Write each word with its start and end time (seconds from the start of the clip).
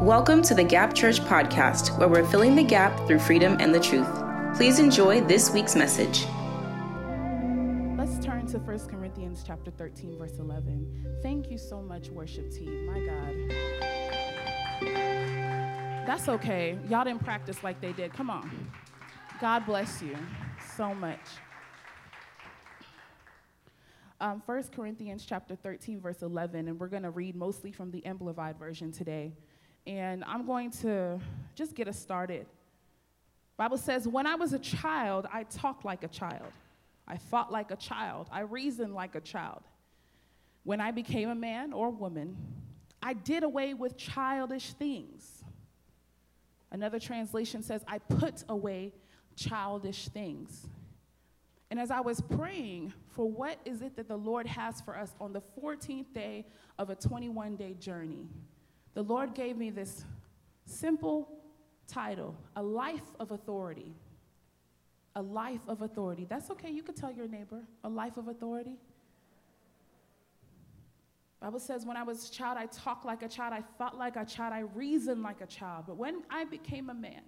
Welcome 0.00 0.40
to 0.44 0.54
the 0.54 0.64
Gap 0.64 0.94
Church 0.94 1.20
podcast, 1.20 1.98
where 1.98 2.08
we're 2.08 2.24
filling 2.24 2.56
the 2.56 2.62
gap 2.62 3.06
through 3.06 3.18
freedom 3.18 3.58
and 3.60 3.74
the 3.74 3.78
truth. 3.78 4.08
Please 4.56 4.78
enjoy 4.78 5.20
this 5.20 5.50
week's 5.50 5.76
message. 5.76 6.24
Let's 7.98 8.18
turn 8.24 8.46
to 8.46 8.58
1 8.58 8.78
Corinthians 8.88 9.44
chapter 9.46 9.70
13 9.70 10.16
verse 10.16 10.38
11. 10.38 11.18
Thank 11.22 11.50
you 11.50 11.58
so 11.58 11.82
much 11.82 12.08
worship 12.08 12.50
team. 12.50 12.86
My 12.86 12.98
God. 13.00 13.34
That's 16.06 16.30
okay. 16.30 16.78
Y'all 16.88 17.04
didn't 17.04 17.22
practice 17.22 17.62
like 17.62 17.82
they 17.82 17.92
did. 17.92 18.14
Come 18.14 18.30
on. 18.30 18.70
God 19.38 19.66
bless 19.66 20.00
you 20.00 20.16
so 20.78 20.94
much. 20.94 21.20
Um, 24.18 24.42
1 24.46 24.62
Corinthians 24.74 25.26
chapter 25.28 25.56
13 25.56 26.00
verse 26.00 26.22
11 26.22 26.68
and 26.68 26.80
we're 26.80 26.88
going 26.88 27.02
to 27.02 27.10
read 27.10 27.36
mostly 27.36 27.70
from 27.70 27.90
the 27.90 28.02
amplified 28.06 28.58
version 28.58 28.92
today 28.92 29.34
and 29.90 30.22
I'm 30.24 30.46
going 30.46 30.70
to 30.82 31.18
just 31.56 31.74
get 31.74 31.88
us 31.88 31.98
started. 31.98 32.46
Bible 33.56 33.76
says, 33.76 34.06
"When 34.06 34.24
I 34.24 34.36
was 34.36 34.52
a 34.52 34.58
child, 34.58 35.26
I 35.32 35.42
talked 35.42 35.84
like 35.84 36.04
a 36.04 36.08
child. 36.08 36.52
I 37.08 37.16
thought 37.16 37.50
like 37.50 37.72
a 37.72 37.76
child. 37.76 38.28
I 38.30 38.40
reasoned 38.40 38.94
like 38.94 39.16
a 39.16 39.20
child. 39.20 39.62
When 40.62 40.80
I 40.80 40.92
became 40.92 41.28
a 41.28 41.34
man 41.34 41.72
or 41.72 41.90
woman, 41.90 42.36
I 43.02 43.14
did 43.14 43.42
away 43.42 43.74
with 43.74 43.96
childish 43.96 44.72
things." 44.74 45.42
Another 46.70 47.00
translation 47.00 47.64
says, 47.64 47.84
"I 47.88 47.98
put 47.98 48.44
away 48.48 48.94
childish 49.34 50.08
things." 50.08 50.68
And 51.68 51.80
as 51.80 51.90
I 51.90 52.00
was 52.00 52.20
praying 52.20 52.92
for 53.08 53.28
what 53.28 53.58
is 53.64 53.82
it 53.82 53.96
that 53.96 54.06
the 54.06 54.16
Lord 54.16 54.46
has 54.46 54.80
for 54.80 54.96
us 54.96 55.16
on 55.20 55.32
the 55.32 55.40
14th 55.40 56.12
day 56.12 56.46
of 56.78 56.90
a 56.90 56.94
21 56.94 57.56
day 57.56 57.74
journey, 57.74 58.28
the 58.94 59.02
Lord 59.02 59.34
gave 59.34 59.56
me 59.56 59.70
this 59.70 60.04
simple 60.64 61.28
title 61.86 62.36
A 62.56 62.62
Life 62.62 63.14
of 63.18 63.30
Authority. 63.30 63.94
A 65.16 65.22
life 65.22 65.62
of 65.66 65.82
authority. 65.82 66.24
That's 66.28 66.50
okay. 66.52 66.70
You 66.70 66.84
could 66.84 66.94
tell 66.94 67.10
your 67.10 67.26
neighbor, 67.26 67.62
a 67.82 67.88
life 67.88 68.16
of 68.16 68.28
authority. 68.28 68.78
Bible 71.40 71.58
says, 71.58 71.86
when 71.86 71.96
I 71.96 72.02
was 72.02 72.28
a 72.28 72.32
child, 72.32 72.58
I 72.58 72.66
talked 72.66 73.06
like 73.06 73.22
a 73.22 73.28
child, 73.28 73.54
I 73.54 73.62
thought 73.78 73.96
like 73.96 74.16
a 74.16 74.24
child, 74.26 74.52
I 74.52 74.60
reasoned 74.74 75.22
like 75.22 75.40
a 75.40 75.46
child. 75.46 75.84
But 75.86 75.96
when 75.96 76.22
I 76.30 76.44
became 76.44 76.90
a 76.90 76.94
man, 76.94 77.22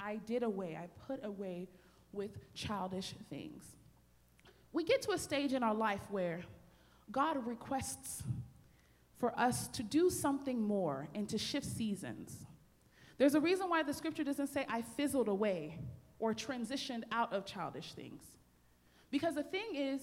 I 0.00 0.16
did 0.16 0.42
away, 0.42 0.78
I 0.80 0.86
put 1.06 1.24
away 1.24 1.68
with 2.12 2.30
childish 2.54 3.14
things. 3.28 3.62
We 4.72 4.84
get 4.84 5.02
to 5.02 5.12
a 5.12 5.18
stage 5.18 5.52
in 5.52 5.62
our 5.62 5.74
life 5.74 6.00
where 6.10 6.40
God 7.12 7.46
requests 7.46 8.22
for 9.18 9.38
us 9.38 9.68
to 9.68 9.82
do 9.82 10.10
something 10.10 10.60
more 10.60 11.08
and 11.14 11.28
to 11.28 11.38
shift 11.38 11.66
seasons. 11.66 12.46
There's 13.18 13.34
a 13.34 13.40
reason 13.40 13.68
why 13.68 13.82
the 13.82 13.92
scripture 13.92 14.24
doesn't 14.24 14.46
say, 14.46 14.64
I 14.68 14.82
fizzled 14.82 15.28
away 15.28 15.78
or 16.18 16.34
transitioned 16.34 17.02
out 17.10 17.32
of 17.32 17.44
childish 17.44 17.92
things. 17.92 18.22
Because 19.10 19.34
the 19.34 19.42
thing 19.42 19.74
is, 19.74 20.00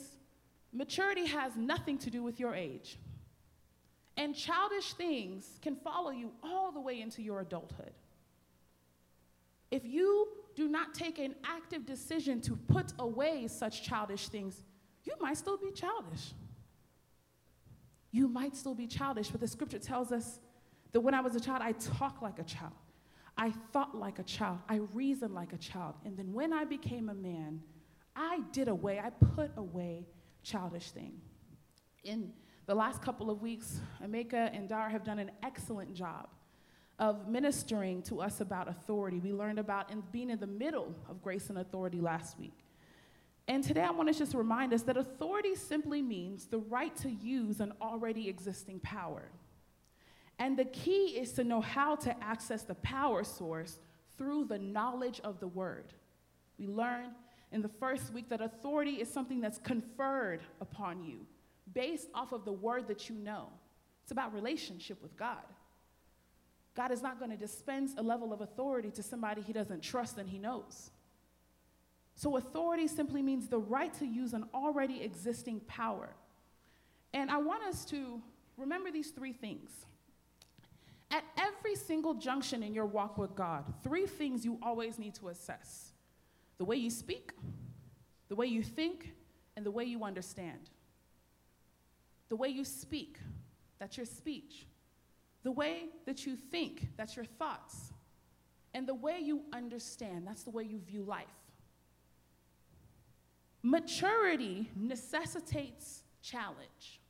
maturity 0.73 1.25
has 1.25 1.55
nothing 1.55 1.97
to 1.99 2.09
do 2.09 2.23
with 2.23 2.39
your 2.39 2.53
age. 2.53 2.99
And 4.17 4.35
childish 4.35 4.93
things 4.93 5.59
can 5.61 5.75
follow 5.75 6.11
you 6.11 6.31
all 6.43 6.71
the 6.71 6.79
way 6.79 7.01
into 7.01 7.21
your 7.21 7.41
adulthood. 7.41 7.93
If 9.71 9.85
you 9.85 10.27
do 10.55 10.67
not 10.67 10.93
take 10.93 11.19
an 11.19 11.35
active 11.43 11.85
decision 11.85 12.39
to 12.41 12.55
put 12.55 12.93
away 12.99 13.47
such 13.47 13.83
childish 13.83 14.29
things, 14.29 14.63
you 15.03 15.13
might 15.19 15.37
still 15.37 15.57
be 15.57 15.71
childish 15.71 16.33
you 18.15 18.29
might 18.29 18.55
still 18.55 18.73
be 18.73 18.87
childish, 18.87 19.27
but 19.27 19.41
the 19.41 19.47
scripture 19.47 19.77
tells 19.77 20.13
us 20.13 20.39
that 20.93 21.01
when 21.01 21.13
I 21.13 21.19
was 21.19 21.35
a 21.35 21.39
child, 21.39 21.61
I 21.61 21.73
talked 21.73 22.23
like 22.23 22.39
a 22.39 22.43
child. 22.43 22.71
I 23.37 23.51
thought 23.73 23.93
like 23.93 24.19
a 24.19 24.23
child. 24.23 24.59
I 24.69 24.79
reasoned 24.93 25.33
like 25.33 25.51
a 25.51 25.57
child. 25.57 25.95
And 26.05 26.15
then 26.15 26.31
when 26.31 26.53
I 26.53 26.63
became 26.63 27.09
a 27.09 27.13
man, 27.13 27.61
I 28.15 28.39
did 28.53 28.69
away, 28.69 29.01
I 29.01 29.09
put 29.09 29.51
away 29.57 30.07
childish 30.43 30.91
thing. 30.91 31.11
In 32.05 32.31
the 32.67 32.73
last 32.73 33.01
couple 33.01 33.29
of 33.29 33.41
weeks, 33.41 33.81
Ameka 34.01 34.49
and 34.55 34.69
Dar 34.69 34.87
have 34.87 35.03
done 35.03 35.19
an 35.19 35.31
excellent 35.43 35.93
job 35.93 36.29
of 36.97 37.27
ministering 37.27 38.01
to 38.03 38.21
us 38.21 38.39
about 38.39 38.69
authority. 38.69 39.19
We 39.19 39.33
learned 39.33 39.59
about 39.59 39.91
in 39.91 40.01
being 40.13 40.29
in 40.29 40.39
the 40.39 40.47
middle 40.47 40.95
of 41.09 41.21
grace 41.21 41.49
and 41.49 41.57
authority 41.57 41.99
last 41.99 42.39
week. 42.39 42.64
And 43.47 43.63
today 43.63 43.83
I 43.83 43.91
want 43.91 44.11
to 44.11 44.17
just 44.17 44.33
remind 44.33 44.73
us 44.73 44.81
that 44.83 44.97
authority 44.97 45.55
simply 45.55 46.01
means 46.01 46.45
the 46.45 46.57
right 46.57 46.95
to 46.97 47.09
use 47.09 47.59
an 47.59 47.73
already 47.81 48.27
existing 48.27 48.79
power. 48.79 49.29
And 50.39 50.57
the 50.57 50.65
key 50.65 51.17
is 51.17 51.31
to 51.33 51.43
know 51.43 51.61
how 51.61 51.95
to 51.97 52.23
access 52.23 52.63
the 52.63 52.75
power 52.75 53.23
source 53.23 53.77
through 54.17 54.45
the 54.45 54.57
knowledge 54.57 55.21
of 55.23 55.39
the 55.39 55.47
word. 55.47 55.93
We 56.57 56.67
learned 56.67 57.13
in 57.51 57.61
the 57.61 57.69
first 57.69 58.13
week 58.13 58.29
that 58.29 58.41
authority 58.41 58.93
is 58.93 59.11
something 59.11 59.39
that's 59.41 59.59
conferred 59.59 60.41
upon 60.59 61.03
you 61.03 61.25
based 61.73 62.07
off 62.13 62.31
of 62.31 62.45
the 62.45 62.53
word 62.53 62.87
that 62.87 63.09
you 63.09 63.15
know. 63.15 63.47
It's 64.03 64.11
about 64.11 64.33
relationship 64.33 65.01
with 65.01 65.15
God. 65.17 65.43
God 66.75 66.91
is 66.91 67.01
not 67.01 67.19
going 67.19 67.31
to 67.31 67.37
dispense 67.37 67.93
a 67.97 68.03
level 68.03 68.33
of 68.33 68.41
authority 68.41 68.91
to 68.91 69.03
somebody 69.03 69.41
he 69.41 69.53
doesn't 69.53 69.81
trust 69.81 70.17
and 70.17 70.29
he 70.29 70.37
knows. 70.37 70.91
So, 72.15 72.37
authority 72.37 72.87
simply 72.87 73.21
means 73.21 73.47
the 73.47 73.59
right 73.59 73.93
to 73.95 74.05
use 74.05 74.33
an 74.33 74.45
already 74.53 75.03
existing 75.03 75.59
power. 75.61 76.09
And 77.13 77.29
I 77.29 77.37
want 77.37 77.63
us 77.63 77.83
to 77.85 78.21
remember 78.57 78.89
these 78.89 79.11
three 79.11 79.33
things. 79.33 79.85
At 81.11 81.23
every 81.37 81.75
single 81.75 82.13
junction 82.13 82.63
in 82.63 82.73
your 82.73 82.85
walk 82.85 83.17
with 83.17 83.35
God, 83.35 83.65
three 83.83 84.05
things 84.05 84.43
you 84.43 84.57
always 84.61 84.97
need 84.97 85.13
to 85.15 85.27
assess 85.27 85.91
the 86.57 86.65
way 86.65 86.77
you 86.77 86.89
speak, 86.89 87.31
the 88.29 88.35
way 88.35 88.47
you 88.47 88.63
think, 88.63 89.13
and 89.57 89.65
the 89.65 89.71
way 89.71 89.83
you 89.83 90.03
understand. 90.03 90.69
The 92.29 92.35
way 92.35 92.47
you 92.47 92.63
speak, 92.63 93.19
that's 93.77 93.97
your 93.97 94.05
speech. 94.05 94.65
The 95.43 95.51
way 95.51 95.89
that 96.05 96.25
you 96.25 96.35
think, 96.35 96.87
that's 96.97 97.15
your 97.15 97.25
thoughts. 97.25 97.93
And 98.73 98.87
the 98.87 98.95
way 98.95 99.19
you 99.21 99.41
understand, 99.53 100.25
that's 100.25 100.43
the 100.43 100.49
way 100.49 100.63
you 100.63 100.79
view 100.79 101.03
life. 101.03 101.27
Maturity 103.65 104.69
necessitates 104.75 106.03
challenge. 106.21 107.01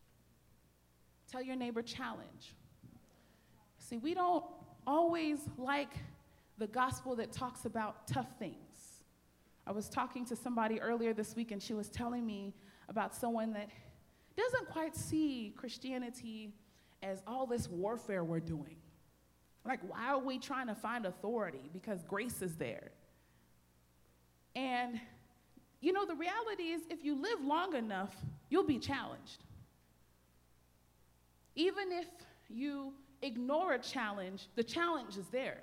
Tell 1.30 1.42
your 1.42 1.58
neighbor, 1.58 1.82
challenge. 1.82 2.56
See, 3.78 3.98
we 3.98 4.14
don't 4.14 4.42
always 4.88 5.40
like 5.58 5.92
the 6.58 6.68
gospel 6.68 7.14
that 7.18 7.34
talks 7.34 7.66
about 7.66 8.08
tough 8.08 8.40
things. 8.40 9.04
I 9.68 9.74
was 9.74 9.90
talking 9.90 10.24
to 10.28 10.36
somebody 10.38 10.80
earlier 10.80 11.14
this 11.14 11.36
week, 11.36 11.52
and 11.52 11.62
she 11.62 11.74
was 11.74 11.90
telling 11.90 12.26
me 12.26 12.54
about 12.88 13.14
someone 13.14 13.52
that 13.52 13.70
doesn't 14.38 14.70
quite 14.70 14.96
see 14.96 15.54
Christianity 15.58 16.54
as 17.04 17.22
all 17.28 17.46
this 17.46 17.68
warfare 17.68 18.24
we're 18.24 18.40
doing. 18.40 18.78
Like, 19.66 19.82
why 19.90 20.08
are 20.08 20.20
we 20.20 20.40
trying 20.40 20.68
to 20.68 20.76
find 20.76 21.06
authority? 21.06 21.70
Because 21.74 22.02
grace 22.04 22.42
is 22.42 22.56
there. 22.56 22.92
And 24.56 25.02
you 25.82 25.94
know, 25.94 26.06
the 26.06 26.16
reality 26.16 26.72
is, 26.72 26.82
if 26.90 27.04
you 27.04 27.20
live 27.22 27.44
long 27.44 27.76
enough, 27.76 28.16
you'll 28.50 28.64
be 28.64 28.80
challenged. 28.80 29.44
Even 31.56 31.92
if 31.92 32.08
you 32.50 32.94
ignore 33.22 33.74
a 33.74 33.80
challenge, 33.80 34.48
the 34.56 34.64
challenge 34.64 35.18
is 35.18 35.28
there. 35.28 35.62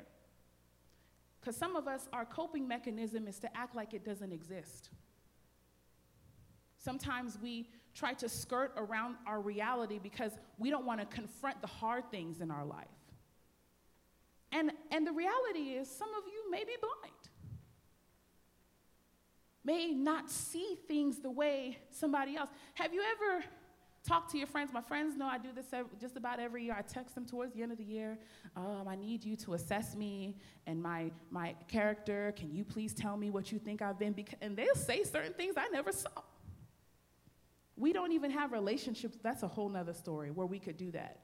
Because 1.40 1.56
some 1.56 1.76
of 1.76 1.88
us, 1.88 2.08
our 2.12 2.24
coping 2.24 2.68
mechanism 2.68 3.26
is 3.26 3.38
to 3.40 3.56
act 3.56 3.74
like 3.74 3.94
it 3.94 4.04
doesn't 4.04 4.32
exist. 4.32 4.90
Sometimes 6.78 7.38
we 7.42 7.68
try 7.94 8.14
to 8.14 8.28
skirt 8.28 8.72
around 8.76 9.16
our 9.26 9.40
reality 9.40 9.98
because 10.02 10.32
we 10.58 10.70
don't 10.70 10.86
want 10.86 11.00
to 11.00 11.06
confront 11.06 11.60
the 11.60 11.66
hard 11.66 12.10
things 12.10 12.40
in 12.40 12.50
our 12.50 12.64
life. 12.64 12.86
And, 14.50 14.72
and 14.90 15.06
the 15.06 15.12
reality 15.12 15.70
is, 15.70 15.90
some 15.90 16.08
of 16.10 16.24
you 16.26 16.50
may 16.50 16.64
be 16.64 16.76
blind 16.80 17.21
may 19.64 19.92
not 19.92 20.30
see 20.30 20.76
things 20.88 21.18
the 21.18 21.30
way 21.30 21.78
somebody 21.90 22.36
else. 22.36 22.50
Have 22.74 22.92
you 22.92 23.02
ever 23.02 23.44
talked 24.04 24.30
to 24.32 24.38
your 24.38 24.46
friends? 24.46 24.72
My 24.72 24.80
friends 24.80 25.16
know 25.16 25.26
I 25.26 25.38
do 25.38 25.48
this 25.54 25.66
just 26.00 26.16
about 26.16 26.40
every 26.40 26.64
year. 26.64 26.74
I 26.76 26.82
text 26.82 27.14
them 27.14 27.24
towards 27.24 27.54
the 27.54 27.62
end 27.62 27.72
of 27.72 27.78
the 27.78 27.84
year. 27.84 28.18
Um, 28.56 28.86
I 28.88 28.96
need 28.96 29.24
you 29.24 29.36
to 29.36 29.54
assess 29.54 29.94
me 29.94 30.36
and 30.66 30.82
my, 30.82 31.10
my 31.30 31.54
character. 31.68 32.34
Can 32.36 32.52
you 32.52 32.64
please 32.64 32.92
tell 32.92 33.16
me 33.16 33.30
what 33.30 33.52
you 33.52 33.58
think 33.58 33.82
I've 33.82 33.98
been? 33.98 34.14
Beca- 34.14 34.34
and 34.40 34.56
they'll 34.56 34.74
say 34.74 35.04
certain 35.04 35.32
things 35.34 35.54
I 35.56 35.68
never 35.68 35.92
saw. 35.92 36.10
We 37.76 37.92
don't 37.92 38.12
even 38.12 38.30
have 38.30 38.52
relationships. 38.52 39.18
That's 39.22 39.42
a 39.42 39.48
whole 39.48 39.68
nother 39.68 39.94
story 39.94 40.30
where 40.30 40.46
we 40.46 40.58
could 40.58 40.76
do 40.76 40.90
that. 40.92 41.20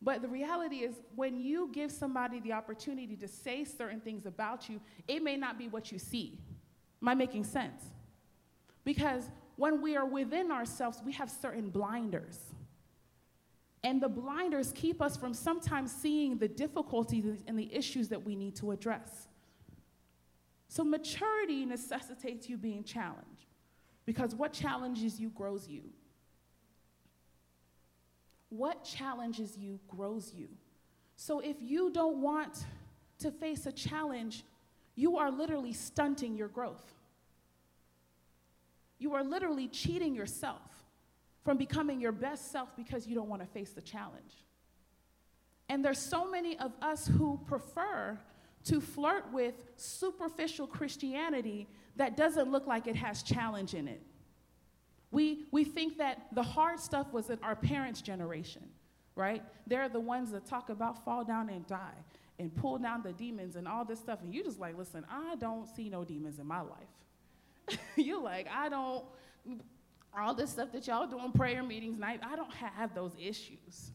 But 0.00 0.20
the 0.20 0.28
reality 0.28 0.78
is, 0.78 0.96
when 1.14 1.38
you 1.38 1.70
give 1.72 1.92
somebody 1.92 2.40
the 2.40 2.52
opportunity 2.52 3.14
to 3.16 3.28
say 3.28 3.64
certain 3.64 4.00
things 4.00 4.26
about 4.26 4.68
you, 4.68 4.80
it 5.06 5.22
may 5.22 5.36
not 5.36 5.58
be 5.58 5.68
what 5.68 5.92
you 5.92 5.98
see. 5.98 6.40
Am 7.02 7.08
I 7.08 7.14
making 7.14 7.44
sense? 7.44 7.82
Because 8.84 9.28
when 9.56 9.82
we 9.82 9.96
are 9.96 10.06
within 10.06 10.50
ourselves, 10.50 11.02
we 11.04 11.12
have 11.12 11.30
certain 11.30 11.68
blinders. 11.68 12.38
And 13.84 14.00
the 14.00 14.08
blinders 14.08 14.72
keep 14.74 15.02
us 15.02 15.16
from 15.16 15.34
sometimes 15.34 15.92
seeing 15.92 16.38
the 16.38 16.46
difficulties 16.46 17.42
and 17.46 17.58
the 17.58 17.74
issues 17.74 18.08
that 18.08 18.24
we 18.24 18.36
need 18.36 18.54
to 18.56 18.70
address. 18.70 19.26
So, 20.68 20.84
maturity 20.84 21.66
necessitates 21.66 22.48
you 22.48 22.56
being 22.56 22.84
challenged 22.84 23.46
because 24.06 24.34
what 24.34 24.52
challenges 24.52 25.20
you 25.20 25.30
grows 25.30 25.68
you. 25.68 25.82
What 28.48 28.84
challenges 28.84 29.58
you 29.58 29.80
grows 29.88 30.32
you. 30.34 30.48
So, 31.16 31.40
if 31.40 31.56
you 31.60 31.90
don't 31.90 32.22
want 32.22 32.64
to 33.18 33.30
face 33.30 33.66
a 33.66 33.72
challenge, 33.72 34.44
you 34.94 35.16
are 35.16 35.30
literally 35.30 35.72
stunting 35.72 36.36
your 36.36 36.48
growth. 36.48 36.94
You 38.98 39.14
are 39.14 39.24
literally 39.24 39.68
cheating 39.68 40.14
yourself 40.14 40.60
from 41.44 41.56
becoming 41.56 42.00
your 42.00 42.12
best 42.12 42.52
self 42.52 42.68
because 42.76 43.06
you 43.06 43.14
don't 43.14 43.28
want 43.28 43.42
to 43.42 43.48
face 43.48 43.70
the 43.70 43.82
challenge. 43.82 44.44
And 45.68 45.84
there's 45.84 45.98
so 45.98 46.30
many 46.30 46.58
of 46.58 46.72
us 46.82 47.06
who 47.06 47.40
prefer 47.46 48.18
to 48.64 48.80
flirt 48.80 49.32
with 49.32 49.54
superficial 49.76 50.66
Christianity 50.66 51.68
that 51.96 52.16
doesn't 52.16 52.50
look 52.50 52.66
like 52.66 52.86
it 52.86 52.96
has 52.96 53.22
challenge 53.22 53.74
in 53.74 53.88
it. 53.88 54.02
We, 55.10 55.46
we 55.50 55.64
think 55.64 55.98
that 55.98 56.26
the 56.32 56.42
hard 56.42 56.78
stuff 56.78 57.12
was 57.12 57.28
in 57.28 57.38
our 57.42 57.56
parents' 57.56 58.00
generation, 58.00 58.62
right? 59.14 59.42
They're 59.66 59.88
the 59.88 60.00
ones 60.00 60.30
that 60.30 60.46
talk 60.46 60.70
about 60.70 61.04
fall 61.04 61.24
down 61.24 61.50
and 61.50 61.66
die 61.66 61.94
and 62.42 62.54
pull 62.54 62.78
down 62.78 63.02
the 63.02 63.12
demons 63.12 63.56
and 63.56 63.66
all 63.66 63.84
this 63.84 63.98
stuff. 63.98 64.18
And 64.22 64.34
you 64.34 64.44
just 64.44 64.60
like, 64.60 64.76
listen, 64.76 65.06
I 65.10 65.36
don't 65.36 65.66
see 65.66 65.88
no 65.88 66.04
demons 66.04 66.38
in 66.38 66.46
my 66.46 66.60
life. 66.60 67.78
You're 67.96 68.22
like, 68.22 68.48
I 68.52 68.68
don't, 68.68 69.04
all 70.16 70.34
this 70.34 70.50
stuff 70.50 70.72
that 70.72 70.86
y'all 70.86 71.06
doing 71.06 71.32
prayer 71.32 71.62
meetings 71.62 71.98
night, 71.98 72.20
I 72.22 72.36
don't 72.36 72.52
have 72.52 72.94
those 72.94 73.12
issues. 73.18 73.92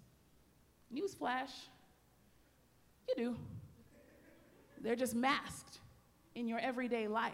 Newsflash, 0.94 1.52
you 3.08 3.16
do. 3.16 3.36
They're 4.82 4.96
just 4.96 5.16
masked 5.16 5.80
in 6.34 6.48
your 6.48 6.60
everyday 6.60 7.08
life. 7.08 7.34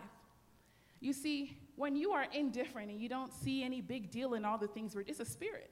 You 0.99 1.13
see, 1.13 1.57
when 1.75 1.95
you 1.95 2.11
are 2.11 2.25
indifferent 2.33 2.89
and 2.89 2.99
you 2.99 3.09
don't 3.09 3.31
see 3.33 3.63
any 3.63 3.81
big 3.81 4.09
deal 4.09 4.33
in 4.33 4.45
all 4.45 4.57
the 4.57 4.67
things, 4.67 4.95
it's 5.07 5.19
a 5.19 5.25
spirit. 5.25 5.69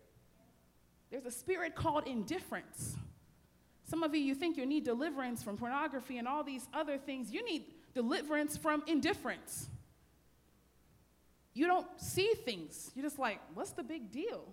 There's 1.09 1.25
a 1.25 1.31
spirit 1.31 1.75
called 1.75 2.07
indifference. 2.07 2.95
Some 3.91 4.03
of 4.03 4.15
you, 4.15 4.21
you 4.21 4.35
think 4.35 4.55
you 4.55 4.65
need 4.65 4.85
deliverance 4.85 5.43
from 5.43 5.57
pornography 5.57 6.17
and 6.17 6.25
all 6.25 6.45
these 6.45 6.65
other 6.73 6.97
things. 6.97 7.29
You 7.29 7.43
need 7.43 7.65
deliverance 7.93 8.55
from 8.55 8.83
indifference. 8.87 9.67
You 11.53 11.67
don't 11.67 11.85
see 11.97 12.31
things. 12.45 12.91
You're 12.95 13.03
just 13.03 13.19
like, 13.19 13.41
what's 13.53 13.71
the 13.71 13.83
big 13.83 14.09
deal? 14.09 14.45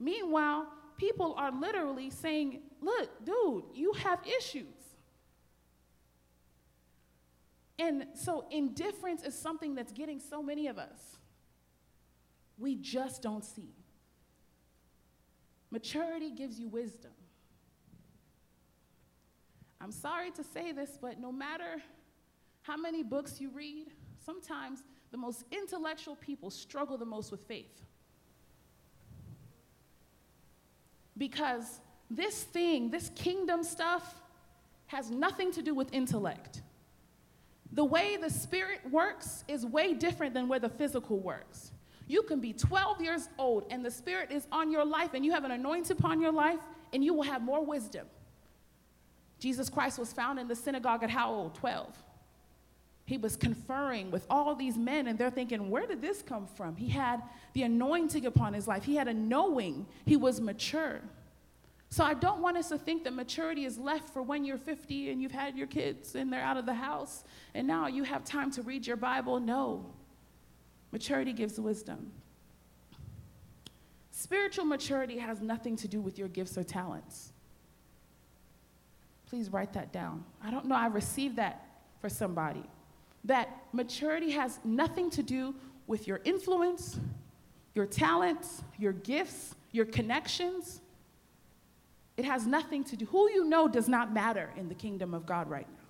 Meanwhile, 0.00 0.66
people 0.96 1.36
are 1.38 1.52
literally 1.52 2.10
saying, 2.10 2.58
look, 2.80 3.24
dude, 3.24 3.62
you 3.74 3.92
have 3.92 4.18
issues. 4.26 4.64
And 7.78 8.06
so 8.14 8.44
indifference 8.50 9.22
is 9.22 9.38
something 9.38 9.76
that's 9.76 9.92
getting 9.92 10.18
so 10.18 10.42
many 10.42 10.66
of 10.66 10.78
us. 10.78 10.98
We 12.58 12.74
just 12.74 13.22
don't 13.22 13.44
see. 13.44 13.70
Maturity 15.70 16.32
gives 16.32 16.58
you 16.58 16.66
wisdom. 16.66 17.12
I'm 19.80 19.92
sorry 19.92 20.30
to 20.32 20.42
say 20.42 20.72
this, 20.72 20.98
but 21.00 21.20
no 21.20 21.30
matter 21.30 21.82
how 22.62 22.76
many 22.76 23.02
books 23.02 23.40
you 23.40 23.50
read, 23.50 23.86
sometimes 24.24 24.82
the 25.10 25.16
most 25.16 25.44
intellectual 25.50 26.16
people 26.16 26.50
struggle 26.50 26.98
the 26.98 27.04
most 27.04 27.30
with 27.30 27.42
faith. 27.42 27.82
Because 31.16 31.80
this 32.10 32.42
thing, 32.44 32.90
this 32.90 33.10
kingdom 33.14 33.62
stuff, 33.62 34.20
has 34.86 35.10
nothing 35.10 35.52
to 35.52 35.62
do 35.62 35.74
with 35.74 35.92
intellect. 35.92 36.62
The 37.72 37.84
way 37.84 38.16
the 38.16 38.30
spirit 38.30 38.80
works 38.90 39.44
is 39.46 39.64
way 39.64 39.94
different 39.94 40.34
than 40.34 40.48
where 40.48 40.58
the 40.58 40.68
physical 40.68 41.18
works. 41.18 41.72
You 42.06 42.22
can 42.22 42.40
be 42.40 42.54
12 42.54 43.02
years 43.02 43.28
old 43.38 43.66
and 43.70 43.84
the 43.84 43.90
spirit 43.90 44.32
is 44.32 44.46
on 44.50 44.70
your 44.72 44.84
life 44.84 45.10
and 45.12 45.24
you 45.24 45.32
have 45.32 45.44
an 45.44 45.50
anointing 45.50 45.96
upon 45.98 46.20
your 46.20 46.32
life 46.32 46.60
and 46.94 47.04
you 47.04 47.12
will 47.12 47.24
have 47.24 47.42
more 47.42 47.62
wisdom. 47.62 48.06
Jesus 49.38 49.68
Christ 49.68 49.98
was 49.98 50.12
found 50.12 50.38
in 50.38 50.48
the 50.48 50.56
synagogue 50.56 51.02
at 51.02 51.10
how 51.10 51.32
old? 51.32 51.54
12. 51.54 51.96
He 53.04 53.16
was 53.16 53.36
conferring 53.36 54.10
with 54.10 54.26
all 54.28 54.54
these 54.54 54.76
men, 54.76 55.06
and 55.06 55.18
they're 55.18 55.30
thinking, 55.30 55.70
where 55.70 55.86
did 55.86 56.02
this 56.02 56.20
come 56.20 56.46
from? 56.46 56.76
He 56.76 56.88
had 56.88 57.22
the 57.54 57.62
anointing 57.62 58.26
upon 58.26 58.52
his 58.52 58.68
life, 58.68 58.84
he 58.84 58.96
had 58.96 59.08
a 59.08 59.14
knowing, 59.14 59.86
he 60.04 60.16
was 60.16 60.40
mature. 60.40 61.00
So 61.90 62.04
I 62.04 62.14
don't 62.14 62.42
want 62.42 62.58
us 62.58 62.68
to 62.68 62.76
think 62.76 63.04
that 63.04 63.14
maturity 63.14 63.64
is 63.64 63.78
left 63.78 64.10
for 64.10 64.20
when 64.20 64.44
you're 64.44 64.58
50 64.58 65.10
and 65.10 65.22
you've 65.22 65.32
had 65.32 65.56
your 65.56 65.66
kids 65.66 66.14
and 66.14 66.30
they're 66.30 66.42
out 66.42 66.58
of 66.58 66.66
the 66.66 66.74
house 66.74 67.24
and 67.54 67.66
now 67.66 67.86
you 67.86 68.02
have 68.02 68.24
time 68.24 68.50
to 68.52 68.62
read 68.62 68.86
your 68.86 68.96
Bible. 68.96 69.40
No. 69.40 69.86
Maturity 70.92 71.32
gives 71.32 71.58
wisdom. 71.58 72.12
Spiritual 74.10 74.66
maturity 74.66 75.16
has 75.18 75.40
nothing 75.40 75.76
to 75.76 75.88
do 75.88 76.00
with 76.00 76.18
your 76.18 76.28
gifts 76.28 76.58
or 76.58 76.64
talents. 76.64 77.32
Please 79.28 79.50
write 79.50 79.72
that 79.74 79.92
down. 79.92 80.24
I 80.42 80.50
don't 80.50 80.66
know, 80.66 80.74
I 80.74 80.86
received 80.86 81.36
that 81.36 81.66
for 82.00 82.08
somebody. 82.08 82.62
That 83.24 83.48
maturity 83.72 84.30
has 84.30 84.58
nothing 84.64 85.10
to 85.10 85.22
do 85.22 85.54
with 85.86 86.06
your 86.06 86.20
influence, 86.24 86.98
your 87.74 87.86
talents, 87.86 88.62
your 88.78 88.92
gifts, 88.92 89.54
your 89.72 89.84
connections. 89.84 90.80
It 92.16 92.24
has 92.24 92.46
nothing 92.46 92.84
to 92.84 92.96
do. 92.96 93.04
Who 93.06 93.30
you 93.30 93.44
know 93.44 93.68
does 93.68 93.88
not 93.88 94.12
matter 94.12 94.50
in 94.56 94.68
the 94.68 94.74
kingdom 94.74 95.12
of 95.12 95.26
God 95.26 95.48
right 95.50 95.68
now. 95.68 95.84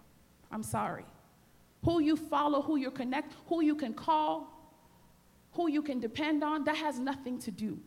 I'm 0.51 0.63
sorry. 0.63 1.05
Who 1.85 2.01
you 2.01 2.17
follow, 2.17 2.61
who 2.61 2.77
you 2.77 2.91
connect, 2.91 3.35
who 3.47 3.63
you 3.63 3.77
can 3.77 3.95
call, 3.95 4.53
who 5.53 5.71
you 5.71 5.83
can 5.83 6.01
depend 6.01 6.43
on, 6.43 6.65
that 6.65 6.77
has 6.77 6.99
nothing 6.99 7.39
to 7.41 7.51
do. 7.51 7.79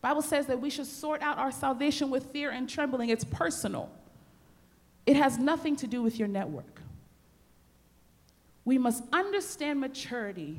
Bible 0.00 0.22
says 0.22 0.46
that 0.46 0.60
we 0.60 0.70
should 0.70 0.86
sort 0.86 1.22
out 1.22 1.38
our 1.38 1.52
salvation 1.52 2.10
with 2.10 2.26
fear 2.26 2.50
and 2.50 2.68
trembling. 2.68 3.08
It's 3.10 3.24
personal. 3.24 3.90
It 5.06 5.16
has 5.16 5.38
nothing 5.38 5.76
to 5.76 5.86
do 5.86 6.02
with 6.02 6.18
your 6.18 6.28
network. 6.28 6.80
We 8.64 8.78
must 8.78 9.04
understand 9.12 9.80
maturity 9.80 10.58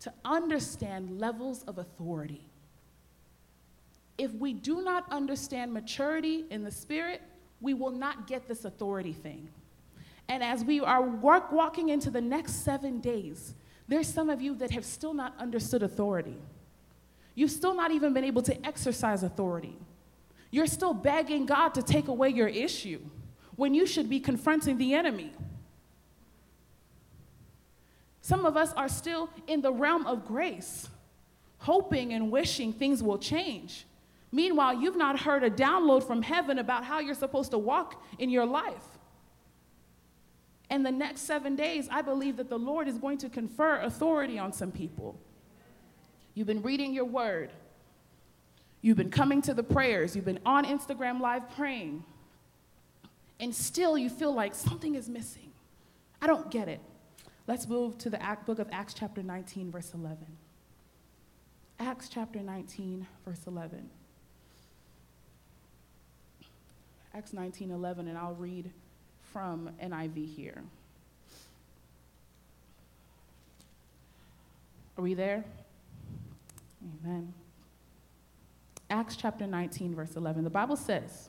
to 0.00 0.12
understand 0.24 1.20
levels 1.20 1.62
of 1.64 1.78
authority. 1.78 2.42
If 4.18 4.32
we 4.32 4.54
do 4.54 4.82
not 4.82 5.10
understand 5.12 5.72
maturity 5.72 6.44
in 6.50 6.64
the 6.64 6.70
spirit, 6.70 7.20
we 7.60 7.74
will 7.74 7.90
not 7.90 8.26
get 8.26 8.48
this 8.48 8.64
authority 8.64 9.12
thing. 9.12 9.48
And 10.28 10.42
as 10.42 10.64
we 10.64 10.80
are 10.80 11.02
work, 11.02 11.52
walking 11.52 11.90
into 11.90 12.10
the 12.10 12.20
next 12.20 12.64
seven 12.64 13.00
days, 13.00 13.54
there's 13.88 14.08
some 14.08 14.30
of 14.30 14.40
you 14.40 14.54
that 14.56 14.70
have 14.70 14.84
still 14.84 15.14
not 15.14 15.34
understood 15.38 15.82
authority. 15.82 16.36
You've 17.34 17.50
still 17.50 17.74
not 17.74 17.90
even 17.90 18.14
been 18.14 18.24
able 18.24 18.42
to 18.42 18.66
exercise 18.66 19.22
authority. 19.22 19.76
You're 20.50 20.66
still 20.66 20.94
begging 20.94 21.44
God 21.44 21.74
to 21.74 21.82
take 21.82 22.08
away 22.08 22.30
your 22.30 22.48
issue 22.48 23.00
when 23.56 23.74
you 23.74 23.86
should 23.86 24.08
be 24.08 24.20
confronting 24.20 24.78
the 24.78 24.94
enemy. 24.94 25.32
Some 28.20 28.44
of 28.44 28.56
us 28.56 28.72
are 28.74 28.88
still 28.88 29.30
in 29.46 29.60
the 29.60 29.72
realm 29.72 30.06
of 30.06 30.26
grace, 30.26 30.88
hoping 31.58 32.12
and 32.12 32.30
wishing 32.30 32.72
things 32.72 33.02
will 33.02 33.18
change. 33.18 33.86
Meanwhile, 34.32 34.74
you've 34.74 34.96
not 34.96 35.20
heard 35.20 35.44
a 35.44 35.50
download 35.50 36.06
from 36.06 36.22
heaven 36.22 36.58
about 36.58 36.84
how 36.84 36.98
you're 36.98 37.14
supposed 37.14 37.52
to 37.52 37.58
walk 37.58 38.02
in 38.18 38.28
your 38.28 38.44
life. 38.44 38.84
And 40.68 40.84
the 40.84 40.90
next 40.90 41.20
seven 41.20 41.54
days, 41.54 41.88
I 41.90 42.02
believe 42.02 42.36
that 42.38 42.50
the 42.50 42.58
Lord 42.58 42.88
is 42.88 42.98
going 42.98 43.18
to 43.18 43.28
confer 43.28 43.78
authority 43.80 44.38
on 44.38 44.52
some 44.52 44.72
people. 44.72 45.18
You've 46.34 46.48
been 46.48 46.62
reading 46.62 46.92
your 46.92 47.04
word, 47.04 47.50
you've 48.82 48.96
been 48.96 49.10
coming 49.10 49.40
to 49.42 49.54
the 49.54 49.62
prayers, 49.62 50.16
you've 50.16 50.24
been 50.24 50.40
on 50.44 50.64
Instagram 50.64 51.20
Live 51.20 51.48
praying 51.54 52.04
and 53.38 53.54
still 53.54 53.98
you 53.98 54.08
feel 54.08 54.32
like 54.32 54.54
something 54.54 54.94
is 54.94 55.08
missing. 55.08 55.52
I 56.20 56.26
don't 56.26 56.50
get 56.50 56.68
it. 56.68 56.80
Let's 57.46 57.68
move 57.68 57.98
to 57.98 58.10
the 58.10 58.18
book 58.46 58.58
of 58.58 58.68
Acts, 58.72 58.94
chapter 58.94 59.22
19, 59.22 59.70
verse 59.70 59.92
11. 59.94 60.18
Acts 61.78 62.08
chapter 62.08 62.40
19, 62.40 63.06
verse 63.24 63.40
11. 63.46 63.88
Acts 67.14 67.32
19, 67.32 67.70
11, 67.70 68.08
and 68.08 68.18
I'll 68.18 68.34
read 68.34 68.70
from 69.32 69.70
NIV 69.82 70.34
here. 70.34 70.62
Are 74.98 75.02
we 75.02 75.14
there? 75.14 75.44
Amen. 77.04 77.32
Acts 78.88 79.16
chapter 79.16 79.46
19, 79.46 79.94
verse 79.94 80.16
11. 80.16 80.44
The 80.44 80.50
Bible 80.50 80.76
says, 80.76 81.28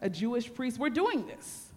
a 0.00 0.10
Jewish 0.10 0.52
priest, 0.52 0.78
were 0.78 0.90
doing 0.90 1.26
this. 1.26 1.72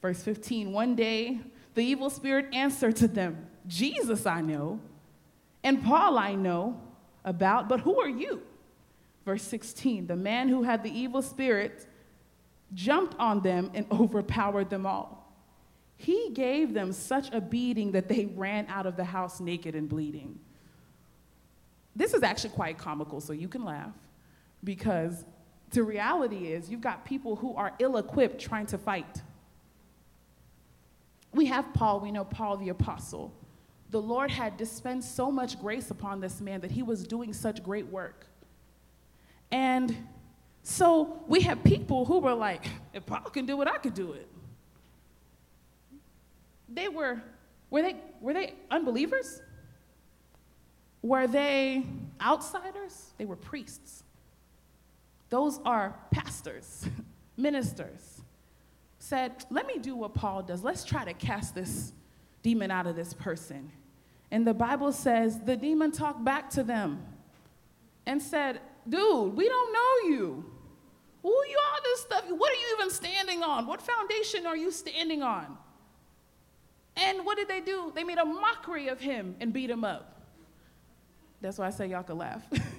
Verse 0.00 0.22
15 0.22 0.72
One 0.72 0.94
day, 0.94 1.40
the 1.74 1.82
evil 1.82 2.10
spirit 2.10 2.46
answered 2.52 2.96
to 2.96 3.08
them, 3.08 3.46
Jesus 3.66 4.26
I 4.26 4.40
know, 4.40 4.80
and 5.64 5.82
Paul 5.82 6.18
I 6.18 6.34
know 6.34 6.80
about, 7.24 7.68
but 7.68 7.80
who 7.80 8.00
are 8.00 8.08
you? 8.08 8.42
Verse 9.24 9.42
16 9.44 10.06
The 10.06 10.16
man 10.16 10.48
who 10.48 10.62
had 10.62 10.82
the 10.82 10.90
evil 10.90 11.22
spirit 11.22 11.86
jumped 12.74 13.14
on 13.18 13.40
them 13.40 13.70
and 13.74 13.86
overpowered 13.92 14.70
them 14.70 14.86
all. 14.86 15.20
He 15.96 16.30
gave 16.34 16.74
them 16.74 16.92
such 16.92 17.32
a 17.32 17.40
beating 17.40 17.92
that 17.92 18.08
they 18.08 18.26
ran 18.26 18.66
out 18.66 18.86
of 18.86 18.96
the 18.96 19.04
house 19.04 19.40
naked 19.40 19.76
and 19.76 19.88
bleeding. 19.88 20.40
This 21.94 22.14
is 22.14 22.22
actually 22.22 22.50
quite 22.50 22.78
comical, 22.78 23.20
so 23.20 23.32
you 23.32 23.48
can 23.48 23.64
laugh, 23.64 23.94
because 24.64 25.24
the 25.72 25.82
reality 25.82 26.52
is 26.52 26.70
you've 26.70 26.80
got 26.80 27.04
people 27.04 27.36
who 27.36 27.54
are 27.56 27.72
ill 27.78 27.96
equipped 27.96 28.40
trying 28.40 28.66
to 28.66 28.78
fight. 28.78 29.22
We 31.32 31.46
have 31.46 31.72
Paul, 31.72 32.00
we 32.00 32.10
know 32.10 32.24
Paul 32.24 32.58
the 32.58 32.68
apostle. 32.68 33.32
The 33.90 34.00
Lord 34.00 34.30
had 34.30 34.56
dispensed 34.56 35.16
so 35.16 35.30
much 35.30 35.60
grace 35.60 35.90
upon 35.90 36.20
this 36.20 36.40
man 36.40 36.60
that 36.60 36.70
he 36.70 36.82
was 36.82 37.06
doing 37.06 37.32
such 37.32 37.62
great 37.62 37.86
work. 37.86 38.26
And 39.50 39.94
so 40.62 41.22
we 41.26 41.40
have 41.40 41.64
people 41.64 42.04
who 42.04 42.18
were 42.18 42.34
like, 42.34 42.64
if 42.92 43.04
Paul 43.04 43.20
can 43.30 43.46
do 43.46 43.60
it, 43.62 43.68
I 43.68 43.78
could 43.78 43.94
do 43.94 44.12
it. 44.12 44.28
They 46.68 46.88
were, 46.88 47.20
were 47.70 47.82
they, 47.82 47.96
were 48.20 48.32
they 48.32 48.54
unbelievers? 48.70 49.42
Were 51.02 51.26
they 51.26 51.84
outsiders? 52.20 53.12
They 53.18 53.24
were 53.24 53.36
priests. 53.36 54.04
Those 55.32 55.60
are 55.64 55.96
pastors, 56.10 56.86
ministers. 57.38 58.20
Said, 58.98 59.32
let 59.48 59.66
me 59.66 59.78
do 59.78 59.96
what 59.96 60.12
Paul 60.12 60.42
does. 60.42 60.62
Let's 60.62 60.84
try 60.84 61.06
to 61.06 61.14
cast 61.14 61.54
this 61.54 61.94
demon 62.42 62.70
out 62.70 62.86
of 62.86 62.96
this 62.96 63.14
person. 63.14 63.72
And 64.30 64.46
the 64.46 64.52
Bible 64.52 64.92
says 64.92 65.40
the 65.40 65.56
demon 65.56 65.90
talked 65.90 66.22
back 66.22 66.50
to 66.50 66.62
them 66.62 67.02
and 68.04 68.20
said, 68.20 68.60
dude, 68.86 69.34
we 69.34 69.48
don't 69.48 69.72
know 69.72 70.10
you. 70.10 70.44
Who 71.22 71.30
you 71.30 71.58
all 71.66 71.80
this 71.82 72.00
stuff? 72.02 72.24
What 72.28 72.52
are 72.52 72.56
you 72.56 72.76
even 72.78 72.90
standing 72.90 73.42
on? 73.42 73.66
What 73.66 73.80
foundation 73.80 74.44
are 74.44 74.56
you 74.56 74.70
standing 74.70 75.22
on? 75.22 75.56
And 76.94 77.24
what 77.24 77.38
did 77.38 77.48
they 77.48 77.60
do? 77.60 77.90
They 77.94 78.04
made 78.04 78.18
a 78.18 78.26
mockery 78.26 78.88
of 78.88 79.00
him 79.00 79.36
and 79.40 79.50
beat 79.50 79.70
him 79.70 79.82
up. 79.82 80.20
That's 81.40 81.56
why 81.56 81.68
I 81.68 81.70
say 81.70 81.86
y'all 81.86 82.02
can 82.02 82.18
laugh. 82.18 82.42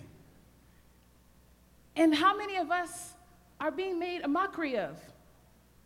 and 1.96 2.14
how 2.14 2.36
many 2.36 2.58
of 2.58 2.72
us 2.72 3.14
are 3.60 3.72
being 3.72 4.00
made 4.00 4.22
a 4.24 4.28
mockery 4.28 4.78
of? 4.78 5.00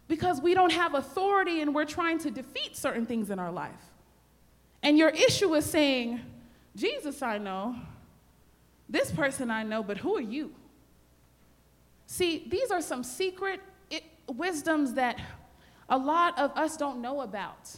Because 0.08 0.42
we 0.42 0.54
don't 0.54 0.72
have 0.72 0.94
authority 0.94 1.62
and 1.62 1.76
we're 1.76 1.86
trying 1.86 2.18
to 2.20 2.32
defeat 2.32 2.78
certain 2.78 3.06
things 3.06 3.30
in 3.30 3.40
our 3.40 3.52
life. 3.52 3.92
And 4.82 4.98
your 4.98 5.10
issue 5.10 5.54
is 5.56 5.66
saying, 5.66 6.22
Jesus, 6.76 7.22
I 7.22 7.38
know. 7.38 7.76
This 8.88 9.12
person 9.12 9.52
I 9.52 9.64
know, 9.64 9.84
but 9.84 9.98
who 9.98 10.16
are 10.16 10.22
you? 10.22 10.54
See, 12.06 12.48
these 12.48 12.72
are 12.72 12.82
some 12.82 13.04
secret 13.04 13.60
wisdoms 14.30 14.94
that 14.94 15.20
a 15.90 15.98
lot 15.98 16.38
of 16.40 16.52
us 16.52 16.78
don't 16.78 17.02
know 17.02 17.22
about. 17.22 17.70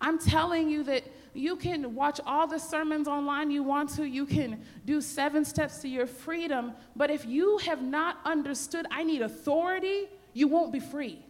I'm 0.00 0.18
telling 0.18 0.68
you 0.68 0.82
that 0.84 1.04
you 1.38 1.56
can 1.56 1.94
watch 1.94 2.20
all 2.26 2.46
the 2.46 2.58
sermons 2.58 3.08
online 3.08 3.50
you 3.50 3.62
want 3.62 3.90
to, 3.90 4.04
you 4.04 4.26
can 4.26 4.60
do 4.84 5.00
seven 5.00 5.44
steps 5.44 5.78
to 5.78 5.88
your 5.88 6.06
freedom, 6.06 6.72
but 6.96 7.10
if 7.10 7.24
you 7.24 7.58
have 7.58 7.82
not 7.82 8.18
understood, 8.24 8.86
I 8.90 9.04
need 9.04 9.22
authority, 9.22 10.08
you 10.32 10.48
won't 10.48 10.72
be 10.72 10.80
free. 10.80 11.24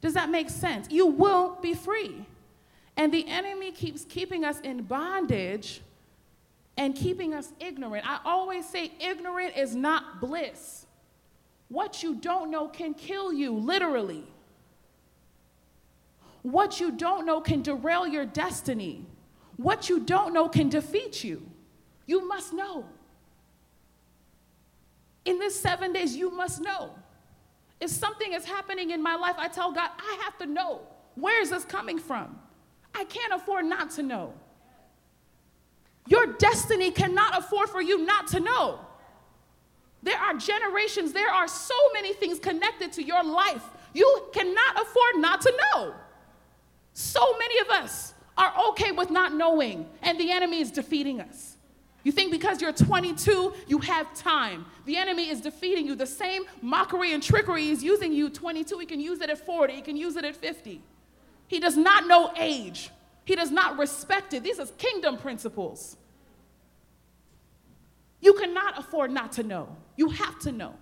Does 0.00 0.14
that 0.14 0.30
make 0.30 0.50
sense? 0.50 0.88
You 0.90 1.06
won't 1.06 1.62
be 1.62 1.74
free. 1.74 2.26
And 2.96 3.12
the 3.12 3.26
enemy 3.28 3.72
keeps 3.72 4.04
keeping 4.04 4.44
us 4.44 4.60
in 4.60 4.82
bondage 4.82 5.80
and 6.76 6.94
keeping 6.94 7.34
us 7.34 7.52
ignorant. 7.60 8.08
I 8.08 8.18
always 8.24 8.68
say 8.68 8.92
ignorant 9.00 9.56
is 9.56 9.74
not 9.74 10.20
bliss. 10.20 10.86
What 11.68 12.02
you 12.02 12.14
don't 12.14 12.50
know 12.50 12.68
can 12.68 12.94
kill 12.94 13.32
you, 13.32 13.52
literally. 13.52 14.24
What 16.42 16.80
you 16.80 16.92
don't 16.92 17.24
know 17.24 17.40
can 17.40 17.62
derail 17.62 18.06
your 18.06 18.26
destiny. 18.26 19.06
What 19.56 19.88
you 19.88 20.00
don't 20.00 20.34
know 20.34 20.48
can 20.48 20.68
defeat 20.68 21.22
you. 21.22 21.42
You 22.06 22.26
must 22.26 22.52
know. 22.52 22.84
In 25.24 25.38
this 25.38 25.58
seven 25.58 25.92
days, 25.92 26.16
you 26.16 26.30
must 26.30 26.60
know. 26.60 26.94
If 27.80 27.90
something 27.90 28.32
is 28.32 28.44
happening 28.44 28.90
in 28.90 29.02
my 29.02 29.14
life, 29.14 29.36
I 29.38 29.48
tell 29.48 29.72
God, 29.72 29.90
I 29.98 30.18
have 30.24 30.36
to 30.38 30.46
know. 30.46 30.80
Where 31.14 31.40
is 31.40 31.50
this 31.50 31.64
coming 31.64 31.98
from? 31.98 32.38
I 32.94 33.04
can't 33.04 33.32
afford 33.32 33.64
not 33.66 33.90
to 33.92 34.02
know. 34.02 34.34
Your 36.08 36.26
destiny 36.26 36.90
cannot 36.90 37.38
afford 37.38 37.68
for 37.68 37.80
you 37.80 38.04
not 38.04 38.26
to 38.28 38.40
know. 38.40 38.80
There 40.02 40.18
are 40.18 40.34
generations, 40.34 41.12
there 41.12 41.30
are 41.30 41.46
so 41.46 41.74
many 41.92 42.12
things 42.12 42.40
connected 42.40 42.92
to 42.94 43.02
your 43.04 43.22
life. 43.22 43.64
You 43.94 44.28
cannot 44.32 44.82
afford 44.82 45.16
not 45.16 45.40
to 45.42 45.52
know. 45.74 45.94
So 46.94 47.20
many 47.38 47.58
of 47.60 47.70
us 47.70 48.14
are 48.36 48.52
okay 48.70 48.92
with 48.92 49.10
not 49.10 49.34
knowing, 49.34 49.86
and 50.02 50.18
the 50.18 50.30
enemy 50.30 50.60
is 50.60 50.70
defeating 50.70 51.20
us. 51.20 51.56
You 52.04 52.10
think 52.10 52.32
because 52.32 52.60
you're 52.60 52.72
22, 52.72 53.54
you 53.68 53.78
have 53.78 54.12
time. 54.14 54.66
The 54.86 54.96
enemy 54.96 55.28
is 55.28 55.40
defeating 55.40 55.86
you. 55.86 55.94
The 55.94 56.06
same 56.06 56.42
mockery 56.60 57.12
and 57.12 57.22
trickery 57.22 57.68
is 57.68 57.84
using 57.84 58.12
you 58.12 58.28
22. 58.28 58.78
He 58.78 58.86
can 58.86 59.00
use 59.00 59.20
it 59.20 59.30
at 59.30 59.44
40, 59.44 59.74
he 59.74 59.82
can 59.82 59.96
use 59.96 60.16
it 60.16 60.24
at 60.24 60.34
50. 60.34 60.80
He 61.46 61.60
does 61.60 61.76
not 61.76 62.06
know 62.06 62.32
age. 62.36 62.90
He 63.24 63.36
does 63.36 63.50
not 63.50 63.78
respect 63.78 64.34
it. 64.34 64.42
These 64.42 64.58
are 64.58 64.66
kingdom 64.78 65.16
principles. 65.16 65.96
You 68.20 68.34
cannot 68.34 68.78
afford 68.78 69.10
not 69.10 69.32
to 69.32 69.42
know. 69.42 69.76
You 69.96 70.08
have 70.08 70.38
to 70.40 70.52
know. 70.52 70.74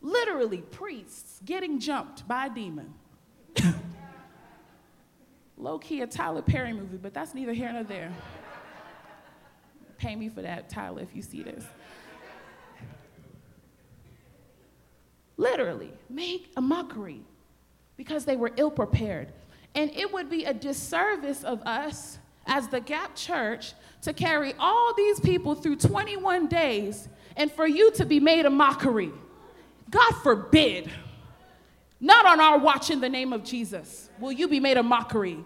Literally, 0.00 0.58
priests 0.58 1.40
getting 1.44 1.80
jumped 1.80 2.26
by 2.28 2.46
a 2.46 2.50
demon. 2.50 2.92
Low 5.56 5.78
key, 5.78 6.02
a 6.02 6.06
Tyler 6.06 6.42
Perry 6.42 6.72
movie, 6.72 6.96
but 6.96 7.12
that's 7.12 7.34
neither 7.34 7.52
here 7.52 7.72
nor 7.72 7.84
there. 7.84 8.12
Pay 9.98 10.14
me 10.14 10.28
for 10.28 10.42
that, 10.42 10.68
Tyler, 10.68 11.02
if 11.02 11.14
you 11.14 11.22
see 11.22 11.42
this. 11.42 11.64
Literally, 15.36 15.92
make 16.08 16.52
a 16.56 16.60
mockery 16.60 17.22
because 17.96 18.24
they 18.24 18.36
were 18.36 18.52
ill 18.56 18.70
prepared. 18.70 19.32
And 19.74 19.90
it 19.92 20.12
would 20.12 20.30
be 20.30 20.44
a 20.44 20.54
disservice 20.54 21.44
of 21.44 21.60
us 21.62 22.18
as 22.46 22.68
the 22.68 22.80
Gap 22.80 23.14
Church 23.14 23.74
to 24.02 24.12
carry 24.12 24.54
all 24.58 24.94
these 24.96 25.20
people 25.20 25.54
through 25.54 25.76
21 25.76 26.48
days 26.48 27.08
and 27.36 27.52
for 27.52 27.66
you 27.66 27.92
to 27.92 28.04
be 28.04 28.18
made 28.18 28.46
a 28.46 28.50
mockery. 28.50 29.12
God 29.90 30.12
forbid. 30.22 30.90
Not 32.00 32.26
on 32.26 32.40
our 32.40 32.58
watch 32.58 32.90
in 32.90 33.00
the 33.00 33.08
name 33.08 33.32
of 33.32 33.44
Jesus 33.44 34.08
will 34.20 34.32
you 34.32 34.48
be 34.48 34.60
made 34.60 34.76
a 34.76 34.82
mockery. 34.82 35.44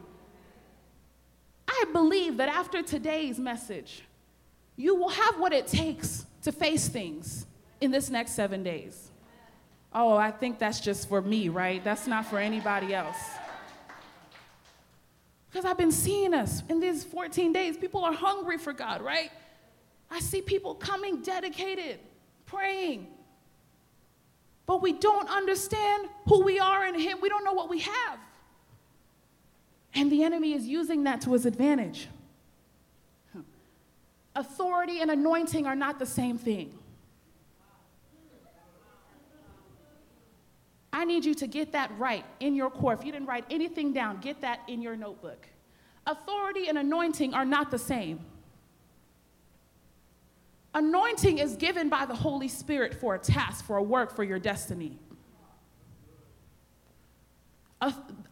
I 1.67 1.85
believe 1.93 2.37
that 2.37 2.49
after 2.49 2.83
today's 2.83 3.39
message, 3.39 4.03
you 4.77 4.95
will 4.95 5.09
have 5.09 5.39
what 5.39 5.53
it 5.53 5.67
takes 5.67 6.27
to 6.43 6.53
face 6.53 6.89
things 6.89 7.47
in 7.81 7.91
this 7.91 8.11
next 8.11 8.33
seven 8.33 8.63
days. 8.63 9.11
Oh, 9.95 10.17
I 10.17 10.31
think 10.31 10.59
that's 10.59 10.81
just 10.81 11.09
for 11.09 11.21
me, 11.21 11.49
right? 11.49 11.83
That's 11.83 12.07
not 12.07 12.27
for 12.27 12.39
anybody 12.39 12.95
else. 12.95 13.17
Because 15.51 15.67
I've 15.67 15.77
been 15.77 15.93
seeing 15.93 16.33
us 16.33 16.63
in 16.69 16.81
these 16.81 17.05
14 17.05 17.53
days. 17.53 17.77
People 17.77 18.05
are 18.05 18.13
hungry 18.13 18.57
for 18.57 18.73
God, 18.73 19.03
right? 19.03 19.31
I 20.11 20.21
see 20.21 20.41
people 20.41 20.75
coming 20.75 21.21
dedicated, 21.21 21.99
praying. 22.47 23.07
But 24.67 24.81
we 24.81 24.93
don't 24.93 25.29
understand 25.29 26.09
who 26.27 26.43
we 26.43 26.59
are 26.59 26.87
in 26.87 26.99
Him. 26.99 27.19
We 27.21 27.29
don't 27.29 27.45
know 27.45 27.53
what 27.53 27.69
we 27.69 27.81
have. 27.81 28.19
And 29.95 30.11
the 30.11 30.23
enemy 30.23 30.55
is 30.55 30.67
using 30.67 31.05
that 31.05 31.21
to 31.23 31.33
his 31.33 31.47
advantage. 31.47 32.09
Authority 34.35 35.01
and 35.01 35.11
anointing 35.11 35.67
are 35.67 35.77
not 35.77 35.99
the 35.99 36.07
same 36.07 36.39
thing. 36.39 36.79
I 40.95 41.05
need 41.05 41.25
you 41.25 41.35
to 41.35 41.47
get 41.47 41.73
that 41.73 41.91
right 41.99 42.25
in 42.41 42.55
your 42.55 42.71
core. 42.71 42.95
If 42.95 43.05
you 43.05 43.13
didn't 43.13 43.27
write 43.27 43.45
anything 43.51 43.93
down, 43.93 44.21
get 44.21 44.41
that 44.41 44.61
in 44.69 44.81
your 44.81 44.97
notebook. 44.97 45.49
Authority 46.07 46.69
and 46.69 46.79
anointing 46.79 47.35
are 47.35 47.45
not 47.45 47.71
the 47.71 47.79
same. 47.79 48.21
Anointing 50.75 51.39
is 51.39 51.57
given 51.57 51.89
by 51.89 52.07
the 52.07 52.15
Holy 52.15 52.49
Spirit 52.49 52.95
for 52.95 53.15
a 53.15 53.19
task, 53.19 53.65
for 53.65 53.77
a 53.77 53.83
work, 53.83 54.17
for 54.17 54.25
your 54.25 54.39
destiny. 54.39 54.99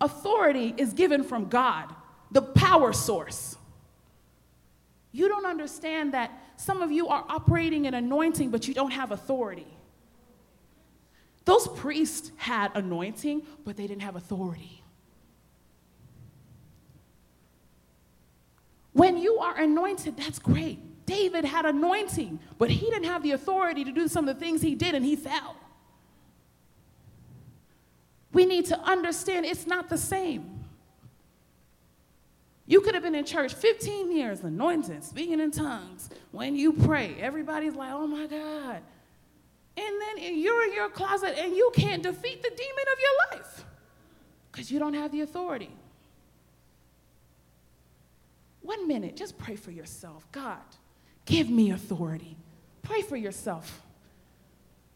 Authority 0.01 0.75
is 0.77 0.93
given 0.93 1.23
from 1.25 1.49
God, 1.49 1.95
the 2.31 2.41
power 2.41 2.93
source. 2.93 3.57
You 5.13 5.29
don't 5.29 5.45
understand 5.45 6.15
that 6.15 6.31
some 6.57 6.83
of 6.83 6.93
you 6.93 7.09
are 7.09 7.25
operating 7.29 7.85
in 7.87 7.95
anointing, 7.95 8.51
but 8.51 8.69
you 8.69 8.75
don't 8.75 8.93
have 8.93 9.11
authority. 9.11 9.67
Those 11.45 11.67
priests 11.67 12.31
had 12.37 12.71
anointing, 12.75 13.43
but 13.65 13.77
they 13.77 13.87
didn't 13.87 14.03
have 14.03 14.15
authority. 14.15 14.83
When 18.93 19.19
you 19.19 19.39
are 19.39 19.57
anointed, 19.57 20.17
that's 20.17 20.39
great. 20.39 20.79
David 21.11 21.45
had 21.45 21.67
anointing, 21.67 22.38
but 22.57 22.71
he 22.71 22.88
didn't 22.88 23.07
have 23.07 23.25
the 23.25 23.33
authority 23.33 23.83
to 23.83 23.90
do 23.90 24.07
some 24.07 24.29
of 24.29 24.38
the 24.38 24.40
things 24.40 24.62
he 24.62 24.76
did, 24.76 24.95
and 24.95 25.05
he 25.05 25.17
fell. 25.17 25.57
We 28.33 28.47
need 28.47 28.67
to 28.67 28.79
understand 28.79 29.45
it's 29.45 29.67
not 29.67 29.88
the 29.88 29.99
same. 29.99 30.64
You 32.64 32.81
could 32.81 32.95
have 32.95 33.02
been 33.02 33.17
in 33.17 33.25
church 33.25 33.55
15 33.55 34.12
years, 34.17 34.43
anointed, 34.45 35.02
speaking 35.02 35.40
in 35.40 35.50
tongues. 35.50 36.11
When 36.31 36.55
you 36.55 36.73
pray, 36.73 37.17
everybody's 37.19 37.75
like, 37.75 37.93
oh 37.93 38.07
my 38.07 38.29
God. 38.29 38.81
And 39.76 40.00
then 40.00 40.38
you're 40.38 40.62
in 40.62 40.73
your 40.73 40.90
closet 40.90 41.37
and 41.37 41.57
you 41.57 41.73
can't 41.75 42.05
defeat 42.05 42.40
the 42.40 42.50
demon 42.50 42.85
of 42.93 42.99
your 43.00 43.40
life 43.40 43.64
because 44.52 44.71
you 44.71 44.79
don't 44.79 44.95
have 44.95 45.11
the 45.11 45.23
authority. 45.23 45.71
One 48.62 48.87
minute, 48.87 49.17
just 49.17 49.37
pray 49.37 49.57
for 49.57 49.73
yourself. 49.73 50.31
God, 50.31 50.59
give 51.31 51.49
me 51.49 51.71
authority. 51.71 52.37
Pray 52.83 53.03
for 53.03 53.17
yourself. 53.17 53.81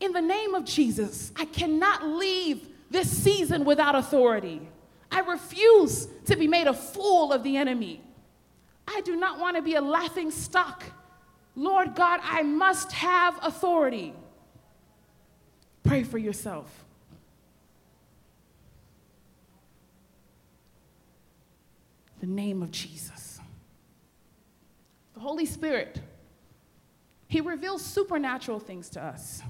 In 0.00 0.12
the 0.12 0.20
name 0.20 0.54
of 0.54 0.64
Jesus, 0.64 1.32
I 1.36 1.44
cannot 1.44 2.04
leave 2.04 2.68
this 2.90 3.08
season 3.08 3.64
without 3.64 3.94
authority. 3.94 4.60
I 5.10 5.20
refuse 5.20 6.08
to 6.26 6.36
be 6.36 6.48
made 6.48 6.66
a 6.66 6.74
fool 6.74 7.32
of 7.32 7.44
the 7.44 7.56
enemy. 7.56 8.00
I 8.86 9.00
do 9.02 9.14
not 9.16 9.38
want 9.38 9.56
to 9.56 9.62
be 9.62 9.76
a 9.76 9.80
laughing 9.80 10.32
stock. 10.32 10.82
Lord 11.54 11.94
God, 11.94 12.20
I 12.22 12.42
must 12.42 12.90
have 12.92 13.38
authority. 13.42 14.12
Pray 15.84 16.02
for 16.02 16.18
yourself. 16.18 16.84
The 22.20 22.26
name 22.26 22.62
of 22.62 22.72
Jesus. 22.72 23.38
The 25.14 25.20
Holy 25.20 25.46
Spirit, 25.46 26.00
He 27.34 27.40
reveals 27.40 27.84
supernatural 27.84 28.60
things 28.60 28.88
to 28.90 29.02
us. 29.02 29.42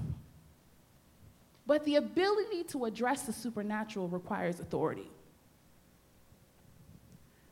But 1.67 1.85
the 1.85 1.97
ability 1.97 2.63
to 2.69 2.85
address 2.85 3.27
the 3.27 3.31
supernatural 3.31 4.07
requires 4.07 4.59
authority. 4.59 5.07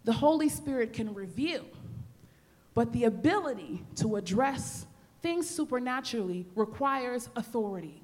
The 0.06 0.14
Holy 0.14 0.50
Spirit 0.50 0.92
can 0.92 1.14
reveal, 1.14 1.66
but 2.74 2.92
the 2.94 3.04
ability 3.04 3.86
to 3.98 4.16
address 4.16 4.88
things 5.22 5.48
supernaturally 5.48 6.48
requires 6.56 7.30
authority. 7.36 8.02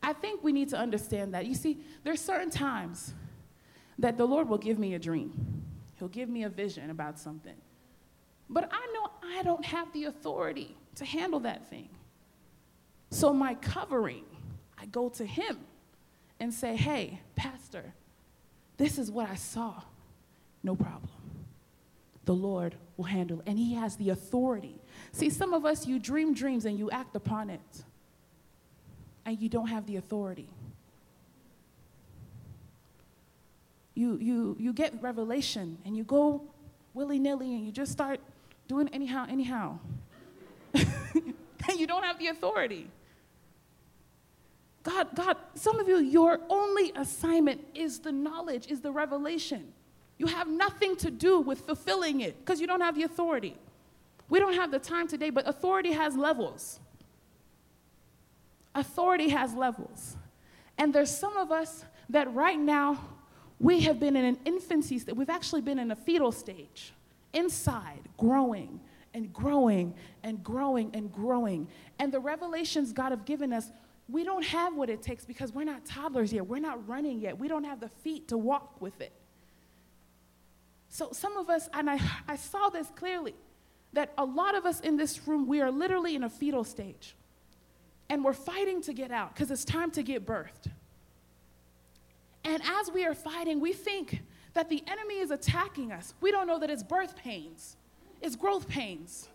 I 0.00 0.12
think 0.12 0.44
we 0.44 0.52
need 0.52 0.68
to 0.68 0.76
understand 0.76 1.34
that. 1.34 1.44
You 1.44 1.56
see, 1.56 1.80
there's 2.04 2.20
certain 2.20 2.50
times 2.50 3.14
that 3.98 4.16
the 4.16 4.26
Lord 4.26 4.48
will 4.48 4.58
give 4.58 4.78
me 4.78 4.94
a 4.94 4.98
dream. 5.00 5.64
He'll 5.98 6.06
give 6.06 6.28
me 6.28 6.44
a 6.44 6.48
vision 6.48 6.88
about 6.88 7.18
something. 7.18 7.56
But 8.48 8.68
I 8.72 8.86
know 8.92 9.10
I 9.36 9.42
don't 9.42 9.64
have 9.64 9.92
the 9.92 10.04
authority 10.04 10.76
to 11.00 11.06
handle 11.06 11.40
that 11.40 11.68
thing. 11.68 11.88
So 13.10 13.32
my 13.32 13.54
covering 13.54 14.24
I 14.78 14.86
go 14.86 15.08
to 15.10 15.24
him 15.24 15.58
and 16.38 16.52
say, 16.52 16.76
hey, 16.76 17.20
Pastor, 17.36 17.92
this 18.76 18.98
is 18.98 19.10
what 19.10 19.28
I 19.28 19.34
saw. 19.34 19.82
No 20.62 20.74
problem. 20.74 21.10
The 22.24 22.34
Lord 22.34 22.74
will 22.96 23.06
handle 23.06 23.40
it. 23.40 23.48
And 23.48 23.58
he 23.58 23.74
has 23.74 23.96
the 23.96 24.10
authority. 24.10 24.80
See, 25.12 25.30
some 25.30 25.52
of 25.52 25.66
us, 25.66 25.86
you 25.86 25.98
dream 25.98 26.32
dreams 26.32 26.64
and 26.64 26.78
you 26.78 26.90
act 26.90 27.16
upon 27.16 27.50
it, 27.50 27.60
and 29.26 29.40
you 29.40 29.48
don't 29.48 29.68
have 29.68 29.86
the 29.86 29.96
authority. 29.96 30.48
You, 33.94 34.18
you, 34.18 34.56
you 34.58 34.72
get 34.72 35.02
revelation 35.02 35.78
and 35.84 35.96
you 35.96 36.04
go 36.04 36.42
willy 36.94 37.18
nilly 37.18 37.54
and 37.54 37.66
you 37.66 37.72
just 37.72 37.92
start 37.92 38.20
doing 38.68 38.88
anyhow, 38.88 39.26
anyhow. 39.28 39.78
you 41.76 41.86
don't 41.86 42.04
have 42.04 42.18
the 42.18 42.28
authority. 42.28 42.88
God, 44.82 45.08
God, 45.14 45.36
some 45.54 45.78
of 45.78 45.88
you, 45.88 45.98
your 45.98 46.40
only 46.48 46.92
assignment 46.96 47.60
is 47.74 47.98
the 48.00 48.12
knowledge, 48.12 48.68
is 48.68 48.80
the 48.80 48.90
revelation. 48.90 49.72
You 50.18 50.26
have 50.26 50.48
nothing 50.48 50.96
to 50.96 51.10
do 51.10 51.40
with 51.40 51.60
fulfilling 51.60 52.20
it 52.20 52.38
because 52.38 52.60
you 52.60 52.66
don't 52.66 52.80
have 52.80 52.94
the 52.94 53.02
authority. 53.02 53.56
We 54.28 54.38
don't 54.38 54.54
have 54.54 54.70
the 54.70 54.78
time 54.78 55.08
today, 55.08 55.30
but 55.30 55.46
authority 55.48 55.92
has 55.92 56.16
levels. 56.16 56.80
Authority 58.74 59.30
has 59.30 59.54
levels. 59.54 60.16
And 60.78 60.94
there's 60.94 61.14
some 61.14 61.36
of 61.36 61.50
us 61.50 61.84
that 62.08 62.32
right 62.32 62.58
now 62.58 62.98
we 63.58 63.80
have 63.80 64.00
been 64.00 64.16
in 64.16 64.24
an 64.24 64.38
infancy 64.44 64.98
state. 64.98 65.16
We've 65.16 65.28
actually 65.28 65.60
been 65.60 65.78
in 65.78 65.90
a 65.90 65.96
fetal 65.96 66.32
stage, 66.32 66.94
inside, 67.34 68.00
growing 68.16 68.80
and 69.14 69.32
growing 69.32 69.94
and 70.22 70.42
growing 70.42 70.90
and 70.94 71.12
growing. 71.12 71.68
And 71.98 72.12
the 72.12 72.20
revelations 72.20 72.92
God 72.92 73.10
have 73.10 73.24
given 73.24 73.52
us 73.52 73.70
we 74.10 74.24
don't 74.24 74.44
have 74.44 74.74
what 74.74 74.90
it 74.90 75.02
takes 75.02 75.24
because 75.24 75.52
we're 75.52 75.64
not 75.64 75.84
toddlers 75.86 76.32
yet. 76.32 76.46
We're 76.46 76.58
not 76.58 76.86
running 76.88 77.20
yet. 77.20 77.38
We 77.38 77.48
don't 77.48 77.64
have 77.64 77.80
the 77.80 77.88
feet 77.88 78.28
to 78.28 78.38
walk 78.38 78.80
with 78.80 79.00
it. 79.00 79.12
So, 80.88 81.10
some 81.12 81.36
of 81.36 81.48
us, 81.48 81.68
and 81.72 81.88
I, 81.88 82.00
I 82.26 82.36
saw 82.36 82.68
this 82.68 82.90
clearly, 82.96 83.34
that 83.92 84.12
a 84.18 84.24
lot 84.24 84.56
of 84.56 84.66
us 84.66 84.80
in 84.80 84.96
this 84.96 85.26
room, 85.28 85.46
we 85.46 85.60
are 85.60 85.70
literally 85.70 86.16
in 86.16 86.24
a 86.24 86.30
fetal 86.30 86.64
stage. 86.64 87.14
And 88.08 88.24
we're 88.24 88.32
fighting 88.32 88.82
to 88.82 88.92
get 88.92 89.12
out 89.12 89.34
because 89.34 89.52
it's 89.52 89.64
time 89.64 89.92
to 89.92 90.02
get 90.02 90.26
birthed. 90.26 90.66
And 92.44 92.60
as 92.64 92.90
we 92.90 93.04
are 93.04 93.14
fighting, 93.14 93.60
we 93.60 93.72
think 93.72 94.22
that 94.54 94.68
the 94.68 94.82
enemy 94.88 95.18
is 95.18 95.30
attacking 95.30 95.92
us. 95.92 96.14
We 96.20 96.32
don't 96.32 96.48
know 96.48 96.58
that 96.58 96.70
it's 96.70 96.82
birth 96.82 97.14
pains, 97.14 97.76
it's 98.20 98.36
growth 98.36 98.68
pains. 98.68 99.28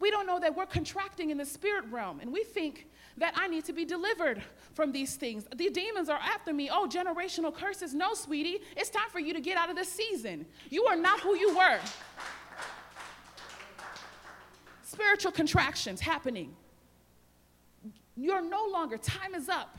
We 0.00 0.10
don't 0.10 0.26
know 0.26 0.40
that 0.40 0.56
we're 0.56 0.66
contracting 0.66 1.30
in 1.30 1.38
the 1.38 1.46
spirit 1.46 1.84
realm. 1.90 2.18
And 2.20 2.32
we 2.32 2.42
think 2.42 2.88
that 3.18 3.34
I 3.36 3.46
need 3.46 3.64
to 3.66 3.72
be 3.72 3.84
delivered 3.84 4.42
from 4.74 4.90
these 4.90 5.14
things. 5.14 5.46
The 5.54 5.70
demons 5.70 6.08
are 6.08 6.18
after 6.18 6.52
me. 6.52 6.70
Oh, 6.72 6.88
generational 6.88 7.54
curses. 7.54 7.94
No, 7.94 8.14
sweetie, 8.14 8.62
it's 8.76 8.90
time 8.90 9.08
for 9.10 9.20
you 9.20 9.32
to 9.32 9.40
get 9.40 9.56
out 9.56 9.70
of 9.70 9.76
this 9.76 9.88
season. 9.88 10.44
You 10.70 10.86
are 10.86 10.96
not 10.96 11.20
who 11.20 11.36
you 11.36 11.56
were. 11.56 11.78
Spiritual 14.82 15.32
contractions 15.32 16.00
happening. 16.00 16.54
You're 18.16 18.42
no 18.42 18.66
longer, 18.72 18.98
time 18.98 19.34
is 19.34 19.48
up. 19.48 19.78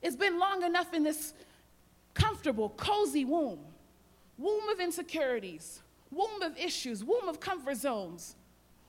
It's 0.00 0.16
been 0.16 0.38
long 0.38 0.62
enough 0.62 0.94
in 0.94 1.02
this 1.02 1.34
comfortable, 2.14 2.70
cozy 2.70 3.24
womb, 3.24 3.58
womb 4.38 4.68
of 4.68 4.80
insecurities, 4.80 5.82
womb 6.10 6.42
of 6.42 6.56
issues, 6.56 7.04
womb 7.04 7.28
of 7.28 7.40
comfort 7.40 7.76
zones, 7.76 8.36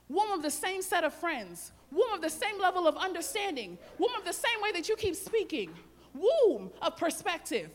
womb 0.07 0.31
of 0.31 0.41
the 0.41 0.51
same 0.51 0.81
set 0.81 1.03
of 1.03 1.13
friends, 1.13 1.71
womb 1.91 2.11
of 2.13 2.21
the 2.21 2.29
same 2.29 2.59
level 2.59 2.87
of 2.87 2.97
understanding, 2.97 3.77
womb 3.97 4.13
of 4.17 4.25
the 4.25 4.33
same 4.33 4.61
way 4.61 4.71
that 4.71 4.89
you 4.89 4.95
keep 4.95 5.15
speaking, 5.15 5.71
womb 6.13 6.71
of 6.81 6.97
perspective, 6.97 7.69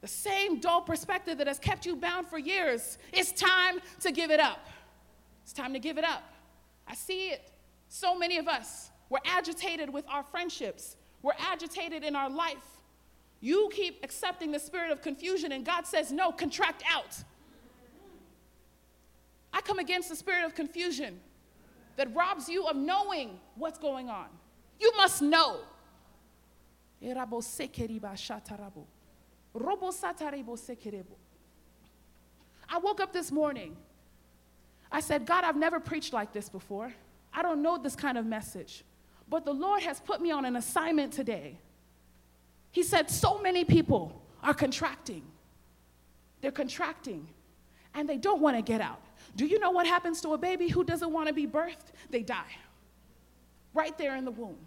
the 0.00 0.08
same 0.08 0.60
dull 0.60 0.82
perspective 0.82 1.38
that 1.38 1.46
has 1.46 1.58
kept 1.58 1.86
you 1.86 1.96
bound 1.96 2.26
for 2.26 2.38
years. 2.38 2.98
It's 3.12 3.32
time 3.32 3.80
to 4.00 4.12
give 4.12 4.30
it 4.30 4.40
up. 4.40 4.66
It's 5.42 5.52
time 5.52 5.72
to 5.72 5.78
give 5.78 5.98
it 5.98 6.04
up. 6.04 6.22
I 6.86 6.94
see 6.94 7.28
it. 7.28 7.50
So 7.88 8.14
many 8.16 8.38
of 8.38 8.48
us, 8.48 8.90
we're 9.08 9.18
agitated 9.24 9.90
with 9.90 10.04
our 10.08 10.22
friendships, 10.22 10.96
we're 11.22 11.32
agitated 11.38 12.02
in 12.02 12.16
our 12.16 12.28
life. 12.28 12.56
You 13.40 13.70
keep 13.72 14.02
accepting 14.02 14.52
the 14.52 14.58
spirit 14.58 14.90
of 14.90 15.02
confusion, 15.02 15.52
and 15.52 15.66
God 15.66 15.86
says, 15.86 16.10
No, 16.10 16.32
contract 16.32 16.82
out. 16.90 17.22
I 19.54 19.60
come 19.60 19.78
against 19.78 20.08
the 20.08 20.16
spirit 20.16 20.44
of 20.44 20.54
confusion 20.56 21.20
that 21.96 22.12
robs 22.12 22.48
you 22.48 22.66
of 22.66 22.74
knowing 22.74 23.38
what's 23.54 23.78
going 23.78 24.10
on. 24.10 24.26
You 24.80 24.92
must 24.96 25.22
know. 25.22 25.60
I 32.68 32.78
woke 32.78 33.00
up 33.00 33.12
this 33.12 33.30
morning. 33.30 33.76
I 34.90 34.98
said, 34.98 35.24
God, 35.24 35.44
I've 35.44 35.56
never 35.56 35.78
preached 35.78 36.12
like 36.12 36.32
this 36.32 36.48
before. 36.48 36.92
I 37.32 37.42
don't 37.42 37.62
know 37.62 37.78
this 37.78 37.94
kind 37.94 38.18
of 38.18 38.26
message. 38.26 38.82
But 39.28 39.44
the 39.44 39.54
Lord 39.54 39.82
has 39.84 40.00
put 40.00 40.20
me 40.20 40.32
on 40.32 40.44
an 40.44 40.56
assignment 40.56 41.12
today. 41.12 41.58
He 42.72 42.82
said, 42.82 43.08
So 43.08 43.38
many 43.38 43.64
people 43.64 44.20
are 44.42 44.54
contracting. 44.54 45.22
They're 46.40 46.50
contracting 46.50 47.28
and 47.94 48.08
they 48.08 48.16
don't 48.16 48.40
want 48.40 48.56
to 48.56 48.62
get 48.62 48.80
out. 48.80 49.00
Do 49.36 49.46
you 49.46 49.58
know 49.58 49.70
what 49.70 49.86
happens 49.86 50.20
to 50.22 50.34
a 50.34 50.38
baby 50.38 50.68
who 50.68 50.84
doesn't 50.84 51.12
want 51.12 51.28
to 51.28 51.34
be 51.34 51.46
birthed? 51.46 51.92
They 52.10 52.22
die. 52.22 52.56
right 53.72 53.96
there 53.98 54.16
in 54.16 54.24
the 54.24 54.30
womb. 54.30 54.58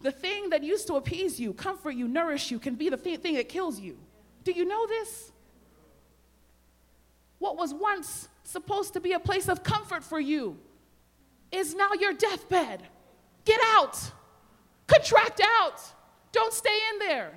The 0.00 0.10
thing 0.10 0.50
that 0.50 0.62
used 0.62 0.86
to 0.86 0.94
appease 0.94 1.38
you, 1.38 1.52
comfort 1.52 1.90
you, 1.90 2.08
nourish 2.08 2.50
you, 2.50 2.58
can 2.58 2.74
be 2.74 2.88
the 2.88 2.96
thing 2.96 3.34
that 3.34 3.48
kills 3.48 3.80
you. 3.80 3.98
Do 4.44 4.52
you 4.52 4.64
know 4.64 4.86
this? 4.86 5.32
What 7.38 7.56
was 7.56 7.74
once 7.74 8.28
supposed 8.44 8.94
to 8.94 9.00
be 9.00 9.12
a 9.12 9.20
place 9.20 9.48
of 9.48 9.62
comfort 9.62 10.02
for 10.02 10.18
you 10.18 10.56
is 11.52 11.74
now 11.74 11.90
your 12.00 12.12
deathbed. 12.12 12.82
Get 13.44 13.60
out, 13.64 13.98
contract 14.86 15.40
out, 15.44 15.80
don't 16.32 16.52
stay 16.52 16.78
in 16.92 16.98
there. 17.00 17.32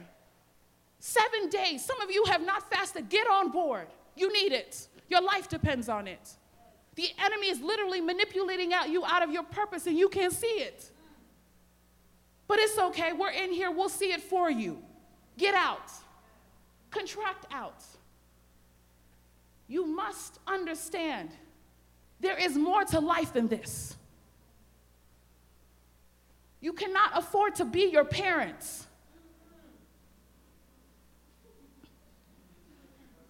Seven 0.99 1.49
days. 1.49 1.84
Some 1.84 1.99
of 1.99 2.12
you 2.12 2.23
have 2.27 2.45
not 2.45 2.69
fasted. 2.69 3.10
Get 3.10 3.27
on 3.27 3.49
board. 3.49 3.88
You 4.15 4.31
need 4.31 4.51
it. 4.51 4.88
Your 5.12 5.21
life 5.21 5.50
depends 5.50 5.89
on 5.89 6.08
it. 6.08 6.38
The 6.95 7.10
enemy 7.19 7.50
is 7.50 7.60
literally 7.60 8.00
manipulating 8.00 8.74
out 8.74 8.89
you 8.89 9.04
out 9.06 9.21
of 9.21 9.30
your 9.30 9.43
purpose 9.43 9.86
and 9.86 9.97
you 9.97 10.08
can't 10.08 10.32
see 10.32 10.47
it. 10.47 10.89
But 12.47 12.60
it's 12.60 12.80
okay. 12.80 13.12
We're 13.12 13.32
in 13.32 13.52
here. 13.52 13.71
We'll 13.71 13.89
see 13.89 14.13
it 14.13 14.21
for 14.21 14.50
you. 14.50 14.82
Get 15.38 15.54
out. 15.54 15.91
Contract 16.91 17.45
out. 17.52 17.84
You 19.67 19.86
must 19.86 20.39
understand 20.47 21.32
there 22.21 22.38
is 22.38 22.56
more 22.56 22.86
to 22.86 23.02
life 23.02 23.34
than 23.34 23.50
this. 23.50 23.97
You 26.62 26.71
cannot 26.71 27.12
afford 27.15 27.56
to 27.56 27.65
be 27.65 27.89
your 27.91 28.06
parents. 28.06 28.88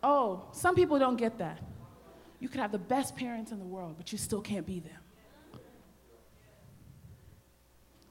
Oh, 0.03 0.43
some 0.51 0.75
people 0.75 0.99
don't 0.99 1.17
get 1.17 1.39
that. 1.39 1.70
You 2.41 2.49
could 2.49 2.59
have 2.59 2.71
the 2.71 2.79
best 2.79 3.15
parents 3.15 3.51
in 3.51 3.59
the 3.59 3.65
world, 3.65 3.93
but 3.97 4.11
you 4.11 4.17
still 4.17 4.41
can't 4.41 4.65
be 4.65 4.79
them. 4.79 5.61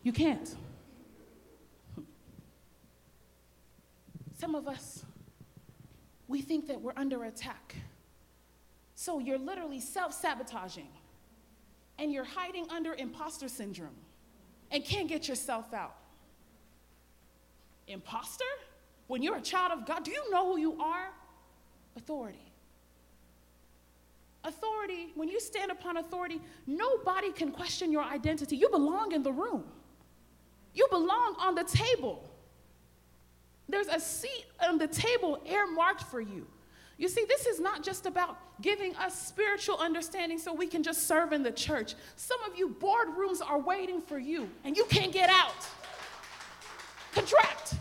You 0.05 0.13
can't. 0.13 0.55
Some 4.39 4.55
of 4.55 4.69
us, 4.69 5.05
we 6.29 6.41
think 6.41 6.69
that 6.69 6.81
we're 6.81 6.95
under 6.97 7.25
attack. 7.25 7.75
So 8.95 9.19
you're 9.19 9.37
literally 9.37 9.81
self 9.81 10.15
sabotaging 10.15 10.89
and 11.99 12.13
you're 12.13 12.25
hiding 12.25 12.67
under 12.71 12.95
imposter 12.95 13.49
syndrome 13.49 13.97
and 14.71 14.85
can't 14.85 15.09
get 15.09 15.29
yourself 15.29 15.75
out. 15.75 15.97
Imposter? 17.89 18.45
When 19.09 19.23
you're 19.23 19.37
a 19.37 19.43
child 19.43 19.73
of 19.73 19.87
God, 19.87 20.05
do 20.05 20.13
you 20.13 20.31
know 20.31 20.53
who 20.53 20.61
you 20.61 20.81
are? 20.81 21.09
Authority. 21.97 22.50
Authority, 24.45 25.13
when 25.15 25.29
you 25.29 25.39
stand 25.39 25.71
upon 25.71 25.99
authority, 25.99 26.41
nobody 26.67 27.31
can 27.33 27.51
question 27.51 27.93
your 27.93 28.03
identity. 28.03 28.57
You 28.57 28.71
belong 28.71 29.13
in 29.13 29.23
the 29.23 29.33
room, 29.33 29.65
you 30.75 30.87
belong 30.91 31.37
on 31.39 31.55
the 31.55 31.65
table. 31.65 32.27
There's 33.69 33.87
a 33.87 34.01
seat 34.01 34.47
on 34.67 34.79
the 34.79 34.89
table 34.89 35.41
earmarked 35.47 36.03
for 36.03 36.21
you. 36.21 36.47
You 36.99 37.09
see, 37.09 37.25
this 37.27 37.47
is 37.47 37.61
not 37.61 37.83
just 37.83 38.05
about 38.05 38.37
giving 38.61 38.95
us 38.97 39.29
spiritual 39.29 39.79
understanding 39.79 40.39
so 40.39 40.53
we 40.53 40.67
can 40.67 40.83
just 40.83 41.07
serve 41.07 41.33
in 41.33 41.43
the 41.43 41.51
church. 41.51 41.95
Some 42.17 42.43
of 42.43 42.59
you 42.59 42.69
boardrooms 42.69 43.41
are 43.43 43.59
waiting 43.59 44.03
for 44.03 44.19
you 44.19 44.51
and 44.65 44.77
you 44.77 44.85
can't 44.85 45.13
get 45.13 45.31
out. 45.31 45.67
Contract. 47.13 47.75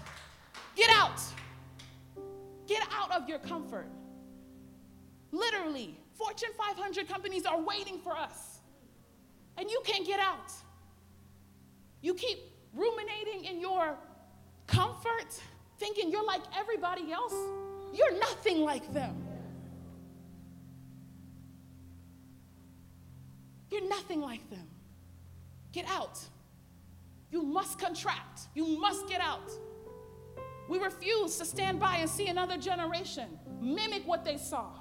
Get 0.76 0.90
out. 0.92 1.20
Get 2.66 2.82
out 2.94 3.12
of 3.12 3.28
your 3.28 3.40
comfort. 3.40 3.88
Literally, 5.32 5.98
Fortune 6.20 6.50
500 6.58 7.08
companies 7.08 7.46
are 7.46 7.62
waiting 7.62 7.98
for 7.98 8.12
us, 8.12 8.60
and 9.58 9.72
you 9.72 9.82
can't 9.86 10.06
get 10.06 10.20
out. 10.20 10.52
You 12.02 12.14
keep 12.14 12.40
ruminating 12.74 13.46
in 13.46 13.62
your 13.62 13.96
comfort, 14.68 15.34
thinking 15.80 16.12
you're 16.12 16.26
like 16.26 16.42
everybody 16.58 17.14
else. 17.14 17.34
You're 17.94 18.20
nothing 18.20 18.62
like 18.64 18.94
them. 18.94 19.16
You're 23.72 23.88
nothing 23.88 24.20
like 24.20 24.48
them. 24.50 24.68
Get 25.72 25.86
out. 25.90 26.20
You 27.32 27.44
must 27.44 27.80
contract. 27.80 28.42
You 28.56 28.66
must 28.78 29.08
get 29.08 29.22
out. 29.22 29.50
We 30.68 30.80
refuse 30.80 31.38
to 31.38 31.46
stand 31.46 31.80
by 31.80 31.98
and 31.98 32.10
see 32.10 32.28
another 32.28 32.58
generation 32.58 33.40
mimic 33.62 34.06
what 34.06 34.26
they 34.26 34.36
saw. 34.36 34.79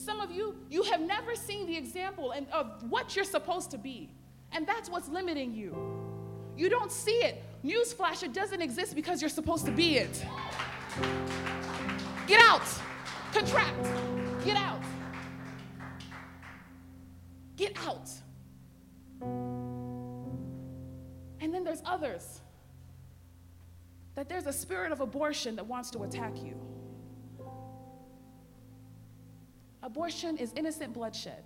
Some 0.00 0.22
of 0.22 0.30
you, 0.30 0.56
you 0.70 0.82
have 0.84 1.02
never 1.02 1.36
seen 1.36 1.66
the 1.66 1.76
example 1.76 2.30
and 2.30 2.46
of 2.52 2.90
what 2.90 3.14
you're 3.14 3.24
supposed 3.24 3.70
to 3.72 3.78
be. 3.78 4.08
And 4.50 4.66
that's 4.66 4.88
what's 4.88 5.10
limiting 5.10 5.52
you. 5.54 5.76
You 6.56 6.70
don't 6.70 6.90
see 6.90 7.16
it. 7.16 7.44
Newsflash, 7.62 8.22
it 8.22 8.32
doesn't 8.32 8.62
exist 8.62 8.94
because 8.94 9.20
you're 9.20 9.28
supposed 9.28 9.66
to 9.66 9.72
be 9.72 9.98
it. 9.98 10.24
Get 12.26 12.40
out. 12.40 12.62
Contract. 13.34 13.86
Get 14.42 14.56
out. 14.56 14.80
Get 17.56 17.76
out. 17.86 18.08
And 21.40 21.52
then 21.52 21.62
there's 21.62 21.82
others. 21.84 22.40
That 24.14 24.30
there's 24.30 24.46
a 24.46 24.52
spirit 24.52 24.92
of 24.92 25.02
abortion 25.02 25.56
that 25.56 25.66
wants 25.66 25.90
to 25.90 26.04
attack 26.04 26.42
you. 26.42 26.58
Abortion 29.82 30.36
is 30.36 30.52
innocent 30.56 30.92
bloodshed. 30.92 31.42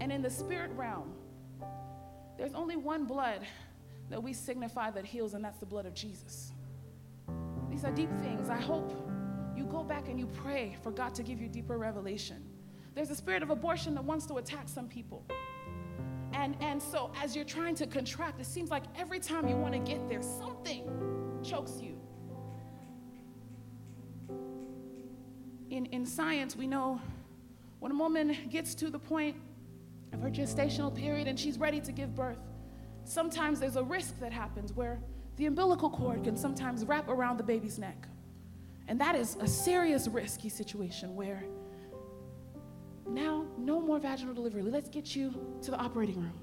And 0.00 0.12
in 0.12 0.22
the 0.22 0.30
spirit 0.30 0.70
realm, 0.72 1.12
there's 2.36 2.54
only 2.54 2.76
one 2.76 3.04
blood 3.04 3.40
that 4.10 4.22
we 4.22 4.32
signify 4.32 4.90
that 4.92 5.04
heals, 5.04 5.34
and 5.34 5.44
that's 5.44 5.58
the 5.58 5.66
blood 5.66 5.86
of 5.86 5.94
Jesus. 5.94 6.52
These 7.68 7.84
are 7.84 7.90
deep 7.90 8.10
things. 8.22 8.48
I 8.48 8.56
hope 8.56 8.92
you 9.56 9.64
go 9.64 9.82
back 9.82 10.08
and 10.08 10.18
you 10.18 10.26
pray 10.26 10.76
for 10.82 10.90
God 10.90 11.14
to 11.16 11.22
give 11.22 11.40
you 11.40 11.48
deeper 11.48 11.76
revelation. 11.76 12.44
There's 12.94 13.10
a 13.10 13.14
spirit 13.14 13.42
of 13.42 13.50
abortion 13.50 13.94
that 13.96 14.04
wants 14.04 14.24
to 14.26 14.34
attack 14.36 14.68
some 14.68 14.88
people. 14.88 15.24
And, 16.32 16.56
and 16.60 16.80
so, 16.80 17.10
as 17.20 17.34
you're 17.34 17.44
trying 17.44 17.74
to 17.76 17.86
contract, 17.86 18.40
it 18.40 18.46
seems 18.46 18.70
like 18.70 18.84
every 18.96 19.18
time 19.18 19.48
you 19.48 19.56
want 19.56 19.74
to 19.74 19.80
get 19.80 20.08
there, 20.08 20.22
something 20.22 20.88
chokes 21.42 21.80
you. 21.82 21.97
In, 25.78 25.86
in 25.86 26.04
science, 26.04 26.56
we 26.56 26.66
know 26.66 27.00
when 27.78 27.92
a 27.92 27.94
woman 27.94 28.36
gets 28.50 28.74
to 28.74 28.90
the 28.90 28.98
point 28.98 29.36
of 30.12 30.20
her 30.20 30.28
gestational 30.28 30.92
period 30.92 31.28
and 31.28 31.38
she's 31.38 31.56
ready 31.56 31.80
to 31.82 31.92
give 31.92 32.16
birth, 32.16 32.40
sometimes 33.04 33.60
there's 33.60 33.76
a 33.76 33.84
risk 33.84 34.18
that 34.18 34.32
happens 34.32 34.72
where 34.72 34.98
the 35.36 35.46
umbilical 35.46 35.88
cord 35.88 36.24
can 36.24 36.36
sometimes 36.36 36.84
wrap 36.84 37.08
around 37.08 37.36
the 37.36 37.44
baby's 37.44 37.78
neck. 37.78 38.08
And 38.88 39.00
that 39.00 39.14
is 39.14 39.36
a 39.40 39.46
serious, 39.46 40.08
risky 40.08 40.48
situation 40.48 41.14
where 41.14 41.44
now, 43.06 43.46
no 43.56 43.80
more 43.80 44.00
vaginal 44.00 44.34
delivery. 44.34 44.62
Let's 44.62 44.88
get 44.88 45.14
you 45.14 45.32
to 45.62 45.70
the 45.70 45.76
operating 45.76 46.16
room. 46.16 46.40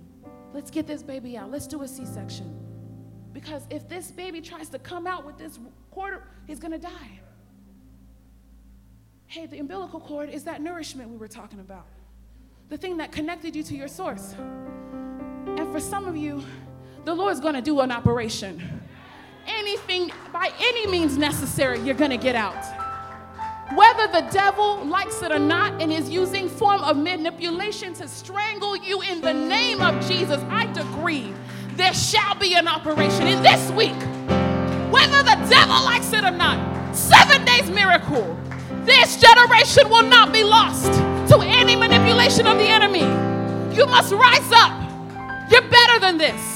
Let's 0.53 0.71
get 0.71 0.87
this 0.87 1.03
baby 1.03 1.35
out. 1.35 1.51
Let's 1.51 1.67
do 1.67 1.81
a 1.81 1.87
C 1.89 2.05
section. 2.05 2.57
Because 3.33 3.63
if 3.69 3.89
this 3.89 4.11
baby 4.11 4.39
tries 4.39 4.69
to 4.69 4.79
come 4.79 5.05
out 5.05 5.25
with 5.25 5.37
this 5.37 5.59
cord, 5.91 6.21
he's 6.47 6.59
gonna 6.59 6.79
die. 6.79 7.19
Hey, 9.27 9.45
the 9.45 9.59
umbilical 9.59 9.99
cord 9.99 10.29
is 10.29 10.43
that 10.43 10.61
nourishment 10.61 11.09
we 11.09 11.17
were 11.17 11.27
talking 11.27 11.59
about, 11.59 11.87
the 12.69 12.77
thing 12.77 12.97
that 12.97 13.11
connected 13.11 13.55
you 13.55 13.63
to 13.63 13.75
your 13.75 13.87
source. 13.87 14.33
And 14.37 15.71
for 15.71 15.79
some 15.79 16.07
of 16.07 16.15
you, 16.15 16.43
the 17.03 17.13
Lord's 17.13 17.39
gonna 17.39 17.61
do 17.61 17.79
an 17.81 17.91
operation 17.91 18.81
anything, 19.47 20.11
by 20.31 20.51
any 20.59 20.87
means 20.87 21.17
necessary, 21.17 21.79
you're 21.79 21.95
gonna 21.95 22.17
get 22.17 22.35
out. 22.35 22.63
Whether 23.75 24.07
the 24.07 24.27
devil 24.31 24.85
likes 24.85 25.21
it 25.23 25.31
or 25.31 25.39
not 25.39 25.81
and 25.81 25.91
is 25.91 26.09
using 26.09 26.47
form 26.47 26.83
of 26.83 26.97
manipulation 26.97 27.93
to 27.95 28.07
strangle 28.07 28.77
you 28.77 29.01
in 29.01 29.21
the 29.21 29.33
name 29.33 29.81
of 29.81 30.05
Jesus, 30.07 30.41
I 30.49 30.71
decree 30.71 31.33
there 31.75 31.93
shall 31.93 32.35
be 32.35 32.53
an 32.53 32.67
operation 32.67 33.27
in 33.27 33.41
this 33.41 33.71
week. 33.71 33.99
Whether 34.91 35.23
the 35.23 35.47
devil 35.49 35.83
likes 35.83 36.13
it 36.13 36.23
or 36.23 36.31
not, 36.31 36.95
seven 36.95 37.43
days 37.43 37.69
miracle. 37.69 38.37
This 38.85 39.17
generation 39.17 39.89
will 39.89 40.03
not 40.03 40.31
be 40.31 40.43
lost 40.43 40.93
to 41.31 41.39
any 41.41 41.75
manipulation 41.75 42.47
of 42.47 42.57
the 42.57 42.65
enemy. 42.65 43.05
You 43.75 43.85
must 43.87 44.13
rise 44.13 44.51
up. 44.51 44.81
You're 45.51 45.69
better 45.69 45.99
than 45.99 46.17
this 46.17 46.55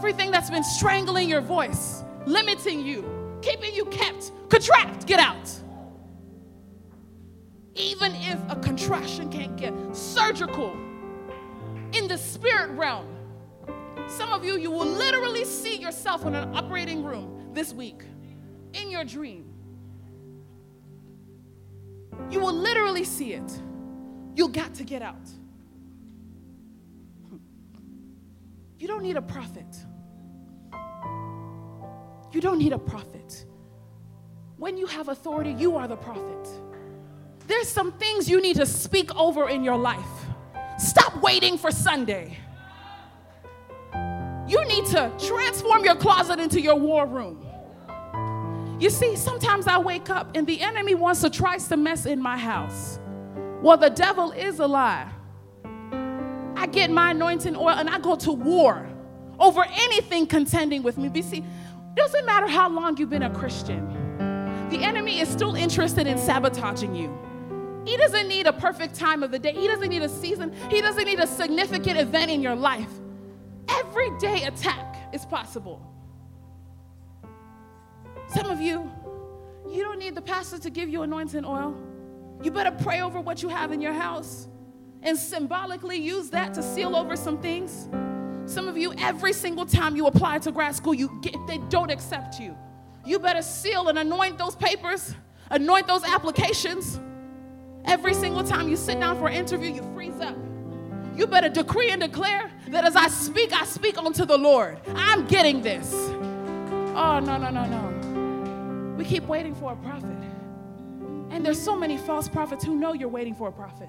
everything 0.00 0.30
that's 0.30 0.48
been 0.48 0.64
strangling 0.64 1.28
your 1.28 1.42
voice, 1.42 2.04
limiting 2.24 2.80
you, 2.80 3.04
keeping 3.42 3.74
you 3.74 3.84
kept, 3.84 4.32
contract, 4.48 5.06
get 5.06 5.20
out. 5.20 5.50
Even 7.74 8.14
if 8.14 8.38
a 8.48 8.56
contraction 8.56 9.30
can't 9.30 9.58
get 9.58 9.74
surgical 9.94 10.72
in 11.92 12.08
the 12.08 12.16
spirit 12.16 12.70
realm, 12.70 13.06
some 14.08 14.32
of 14.32 14.42
you, 14.42 14.56
you 14.56 14.70
will 14.70 14.86
literally 14.86 15.44
see 15.44 15.76
yourself 15.76 16.24
in 16.24 16.34
an 16.34 16.56
operating 16.56 17.04
room 17.04 17.50
this 17.52 17.74
week 17.74 18.02
in 18.72 18.90
your 18.90 19.04
dream. 19.04 19.49
You 22.30 22.40
will 22.40 22.52
literally 22.54 23.04
see 23.04 23.32
it. 23.32 23.62
You 24.34 24.48
got 24.48 24.74
to 24.74 24.84
get 24.84 25.02
out. 25.02 25.28
You 28.78 28.88
don't 28.88 29.02
need 29.02 29.16
a 29.16 29.22
prophet. 29.22 29.76
You 32.32 32.40
don't 32.40 32.58
need 32.58 32.72
a 32.72 32.78
prophet. 32.78 33.44
When 34.56 34.76
you 34.76 34.86
have 34.86 35.08
authority, 35.08 35.52
you 35.52 35.76
are 35.76 35.88
the 35.88 35.96
prophet. 35.96 36.48
There's 37.46 37.68
some 37.68 37.92
things 37.92 38.28
you 38.28 38.40
need 38.40 38.56
to 38.56 38.66
speak 38.66 39.14
over 39.16 39.48
in 39.48 39.64
your 39.64 39.76
life. 39.76 40.26
Stop 40.78 41.20
waiting 41.20 41.58
for 41.58 41.70
Sunday. 41.70 42.38
You 44.46 44.64
need 44.66 44.86
to 44.86 45.12
transform 45.18 45.84
your 45.84 45.96
closet 45.96 46.38
into 46.38 46.60
your 46.60 46.76
war 46.76 47.06
room. 47.06 47.46
You 48.80 48.88
see, 48.88 49.14
sometimes 49.14 49.66
I 49.66 49.76
wake 49.78 50.08
up 50.08 50.34
and 50.34 50.46
the 50.46 50.62
enemy 50.62 50.94
wants 50.94 51.20
to 51.20 51.28
try 51.28 51.58
some 51.58 51.82
mess 51.82 52.06
in 52.06 52.20
my 52.20 52.38
house. 52.38 52.98
Well, 53.62 53.76
the 53.76 53.90
devil 53.90 54.32
is 54.32 54.58
a 54.58 54.66
lie. 54.66 55.06
I 56.56 56.66
get 56.66 56.90
my 56.90 57.10
anointing 57.10 57.56
oil 57.56 57.68
and 57.68 57.90
I 57.90 57.98
go 57.98 58.16
to 58.16 58.32
war 58.32 58.88
over 59.38 59.64
anything 59.70 60.26
contending 60.26 60.82
with 60.82 60.96
me. 60.96 61.08
But 61.08 61.24
see, 61.24 61.44
doesn't 61.94 62.24
matter 62.24 62.46
how 62.46 62.70
long 62.70 62.96
you've 62.96 63.10
been 63.10 63.22
a 63.22 63.34
Christian, 63.34 63.86
the 64.70 64.78
enemy 64.78 65.20
is 65.20 65.28
still 65.28 65.56
interested 65.56 66.06
in 66.06 66.16
sabotaging 66.16 66.94
you. 66.94 67.14
He 67.84 67.98
doesn't 67.98 68.28
need 68.28 68.46
a 68.46 68.52
perfect 68.52 68.94
time 68.94 69.22
of 69.22 69.30
the 69.30 69.38
day, 69.38 69.52
he 69.52 69.66
doesn't 69.66 69.88
need 69.90 70.02
a 70.02 70.08
season, 70.08 70.54
he 70.70 70.80
doesn't 70.80 71.04
need 71.04 71.20
a 71.20 71.26
significant 71.26 71.98
event 71.98 72.30
in 72.30 72.40
your 72.40 72.54
life. 72.54 72.90
Every 73.68 74.16
day 74.18 74.44
attack 74.44 74.96
is 75.12 75.26
possible. 75.26 75.86
Some 78.34 78.50
of 78.50 78.60
you, 78.60 78.90
you 79.68 79.82
don't 79.82 79.98
need 79.98 80.14
the 80.14 80.22
pastor 80.22 80.58
to 80.58 80.70
give 80.70 80.88
you 80.88 81.02
anointing 81.02 81.44
oil. 81.44 81.76
You 82.42 82.50
better 82.50 82.70
pray 82.70 83.00
over 83.02 83.20
what 83.20 83.42
you 83.42 83.48
have 83.48 83.72
in 83.72 83.80
your 83.80 83.92
house 83.92 84.48
and 85.02 85.16
symbolically 85.18 85.96
use 85.96 86.30
that 86.30 86.54
to 86.54 86.62
seal 86.62 86.94
over 86.94 87.16
some 87.16 87.40
things. 87.40 87.88
Some 88.46 88.68
of 88.68 88.76
you, 88.76 88.92
every 88.98 89.32
single 89.32 89.66
time 89.66 89.96
you 89.96 90.06
apply 90.06 90.38
to 90.40 90.52
grad 90.52 90.74
school, 90.74 90.94
you 90.94 91.18
get, 91.22 91.34
they 91.46 91.58
don't 91.68 91.90
accept 91.90 92.38
you. 92.40 92.56
You 93.04 93.18
better 93.18 93.42
seal 93.42 93.88
and 93.88 93.98
anoint 93.98 94.38
those 94.38 94.54
papers, 94.54 95.14
anoint 95.50 95.86
those 95.86 96.04
applications. 96.04 97.00
Every 97.84 98.14
single 98.14 98.44
time 98.44 98.68
you 98.68 98.76
sit 98.76 99.00
down 99.00 99.18
for 99.18 99.28
an 99.28 99.34
interview, 99.34 99.72
you 99.72 99.82
freeze 99.94 100.20
up. 100.20 100.36
You 101.16 101.26
better 101.26 101.48
decree 101.48 101.90
and 101.90 102.00
declare 102.00 102.50
that 102.68 102.84
as 102.84 102.96
I 102.96 103.08
speak, 103.08 103.52
I 103.52 103.64
speak 103.64 103.98
unto 103.98 104.24
the 104.24 104.38
Lord. 104.38 104.80
I'm 104.94 105.26
getting 105.26 105.60
this. 105.62 105.92
Oh, 105.92 107.20
no, 107.22 107.36
no, 107.36 107.50
no, 107.50 107.64
no. 107.66 107.99
We 109.00 109.06
keep 109.06 109.26
waiting 109.26 109.54
for 109.54 109.72
a 109.72 109.76
prophet. 109.76 110.14
And 111.30 111.42
there's 111.42 111.58
so 111.58 111.74
many 111.74 111.96
false 111.96 112.28
prophets 112.28 112.62
who 112.62 112.76
know 112.76 112.92
you're 112.92 113.08
waiting 113.08 113.34
for 113.34 113.48
a 113.48 113.50
prophet. 113.50 113.88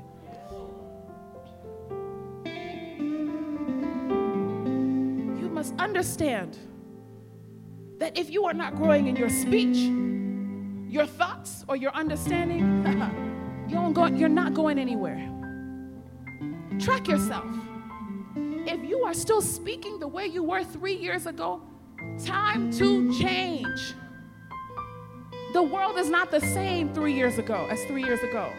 You 5.37 5.49
must 5.49 5.73
understand 5.77 6.57
that 7.97 8.17
if 8.17 8.29
you 8.29 8.45
are 8.45 8.53
not 8.53 8.77
growing 8.77 9.07
in 9.07 9.17
your 9.17 9.27
speech, 9.27 9.75
your 10.89 11.05
thoughts, 11.05 11.65
or 11.67 11.75
your 11.75 11.91
understanding, 11.93 12.61
you 13.67 14.17
you're 14.17 14.29
not 14.29 14.53
going 14.53 14.79
anywhere. 14.79 15.29
Track 16.79 17.09
yourself. 17.09 17.53
If 18.65 18.89
you 18.89 19.03
are 19.03 19.13
still 19.13 19.41
speaking 19.41 19.99
the 19.99 20.07
way 20.07 20.27
you 20.27 20.41
were 20.41 20.63
three 20.63 20.95
years 20.95 21.25
ago, 21.25 21.61
time 22.23 22.71
to 22.71 23.13
change. 23.19 23.95
The 25.53 25.61
world 25.61 25.97
is 25.97 26.09
not 26.09 26.31
the 26.31 26.39
same 26.39 26.93
three 26.93 27.13
years 27.13 27.37
ago 27.37 27.67
as 27.69 27.83
three 27.83 28.03
years 28.03 28.21
ago. 28.21 28.49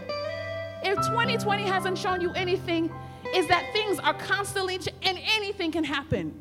If 0.85 0.97
2020 1.07 1.63
hasn't 1.63 1.97
shown 1.97 2.21
you 2.21 2.33
anything, 2.33 2.93
is 3.35 3.49
that 3.49 3.65
things 3.73 3.99
are 3.99 4.13
constantly 4.15 4.79
ch- 4.79 4.91
and 5.03 5.19
anything 5.35 5.73
can 5.73 5.85
happen. 5.85 6.35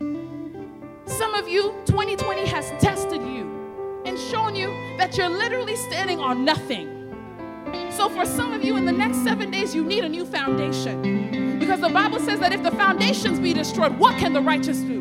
Some 1.05 1.35
of 1.35 1.47
you, 1.47 1.73
2020 1.85 2.45
has 2.47 2.69
tested 2.83 3.21
you 3.21 4.01
and 4.05 4.19
shown 4.19 4.53
you 4.55 4.67
that 4.97 5.15
you're 5.17 5.29
literally 5.29 5.77
standing 5.77 6.19
on 6.19 6.43
nothing. 6.43 6.97
So, 7.91 8.09
for 8.09 8.25
some 8.25 8.51
of 8.51 8.61
you, 8.63 8.75
in 8.75 8.85
the 8.85 8.91
next 8.91 9.23
seven 9.23 9.51
days, 9.51 9.73
you 9.73 9.85
need 9.85 10.03
a 10.03 10.09
new 10.09 10.25
foundation. 10.25 11.59
Because 11.59 11.79
the 11.79 11.89
Bible 11.89 12.19
says 12.19 12.39
that 12.41 12.51
if 12.51 12.61
the 12.61 12.71
foundations 12.71 13.39
be 13.39 13.53
destroyed, 13.53 13.97
what 13.97 14.17
can 14.17 14.33
the 14.33 14.41
righteous 14.41 14.79
do? 14.79 15.00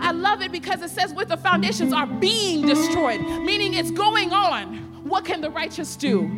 I 0.00 0.12
love 0.12 0.42
it 0.42 0.50
because 0.50 0.82
it 0.82 0.90
says 0.90 1.12
with 1.12 1.28
the 1.28 1.36
foundations 1.36 1.92
are 1.92 2.06
being 2.06 2.66
destroyed, 2.66 3.20
meaning 3.20 3.74
it's 3.74 3.90
going 3.90 4.32
on. 4.32 5.04
What 5.04 5.24
can 5.24 5.40
the 5.40 5.50
righteous 5.50 5.96
do? 5.96 6.28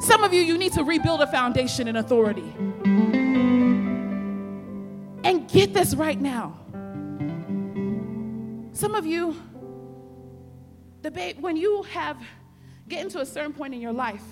Some 0.00 0.24
of 0.24 0.32
you, 0.32 0.40
you 0.40 0.56
need 0.56 0.72
to 0.72 0.82
rebuild 0.82 1.20
a 1.20 1.26
foundation 1.26 1.86
in 1.86 1.96
authority. 1.96 2.54
And 5.22 5.48
get 5.48 5.74
this 5.74 5.94
right 5.94 6.20
now. 6.20 6.58
Some 8.72 8.94
of 8.94 9.04
you, 9.04 9.36
the 11.02 11.10
babe, 11.10 11.38
when 11.40 11.56
you 11.56 11.82
have 11.82 12.16
get 12.88 13.04
into 13.04 13.20
a 13.20 13.26
certain 13.26 13.52
point 13.52 13.74
in 13.74 13.80
your 13.80 13.92
life, 13.92 14.24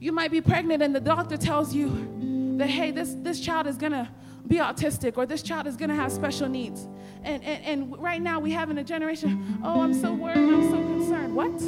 you 0.00 0.12
might 0.12 0.30
be 0.30 0.40
pregnant 0.40 0.82
and 0.82 0.94
the 0.94 1.00
doctor 1.00 1.36
tells 1.36 1.74
you 1.74 2.56
that 2.58 2.68
hey, 2.68 2.90
this, 2.90 3.14
this 3.18 3.40
child 3.40 3.66
is 3.66 3.76
gonna 3.76 4.12
be 4.46 4.56
autistic 4.56 5.16
or 5.16 5.26
this 5.26 5.42
child 5.42 5.66
is 5.66 5.76
gonna 5.76 5.94
have 5.94 6.10
special 6.12 6.48
needs. 6.48 6.88
And, 7.22 7.42
and, 7.44 7.64
and 7.64 7.98
right 7.98 8.20
now 8.20 8.40
we 8.40 8.50
have 8.52 8.70
in 8.70 8.78
a 8.78 8.84
generation, 8.84 9.60
oh, 9.62 9.80
I'm 9.80 9.94
so 9.94 10.12
worried, 10.12 10.38
I'm 10.38 10.70
so 10.70 10.76
concerned. 10.76 11.34
What? 11.34 11.60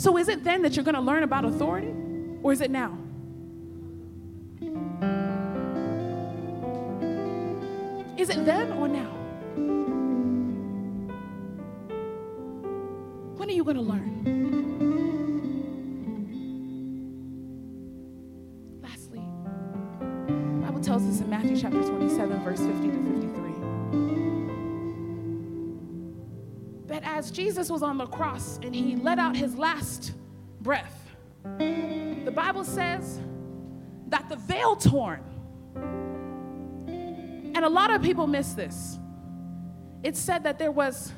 So 0.00 0.18
is 0.18 0.28
it 0.28 0.44
then 0.44 0.62
that 0.62 0.76
you're 0.76 0.84
gonna 0.84 1.00
learn 1.00 1.22
about 1.22 1.44
authority? 1.44 1.94
Or 2.42 2.52
is 2.52 2.60
it 2.60 2.70
now? 2.70 2.96
Is 8.16 8.30
it 8.30 8.44
then 8.44 8.72
or 8.72 8.88
now? 8.88 9.12
When 13.36 13.48
are 13.48 13.52
you 13.52 13.62
going 13.62 13.76
to 13.76 13.82
learn? 13.82 14.35
Verse 22.56 22.66
50 22.66 22.88
to 22.88 22.94
53, 22.94 23.52
that 26.86 27.02
as 27.04 27.30
Jesus 27.30 27.70
was 27.70 27.82
on 27.82 27.98
the 27.98 28.06
cross 28.06 28.58
and 28.62 28.74
he 28.74 28.96
let 28.96 29.18
out 29.18 29.36
his 29.36 29.56
last 29.56 30.14
breath, 30.60 31.14
the 31.58 32.32
Bible 32.34 32.64
says 32.64 33.20
that 34.08 34.26
the 34.28 34.36
veil 34.36 34.76
torn, 34.76 35.22
and 37.54 37.64
a 37.64 37.68
lot 37.68 37.90
of 37.90 38.02
people 38.02 38.26
miss 38.26 38.54
this. 38.54 38.98
It 40.02 40.16
said 40.16 40.42
that 40.44 40.58
there 40.58 40.70
was 40.70 41.12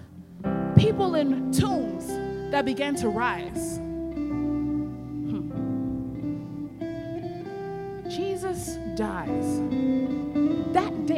people 0.77 1.14
in 1.14 1.53
tombs 1.53 2.09
that 2.51 2.64
began 2.64 2.96
to 2.96 3.09
rise. 3.09 3.77
Hmm. 3.79 5.51
Jesus 8.09 8.79
dies. 8.96 9.67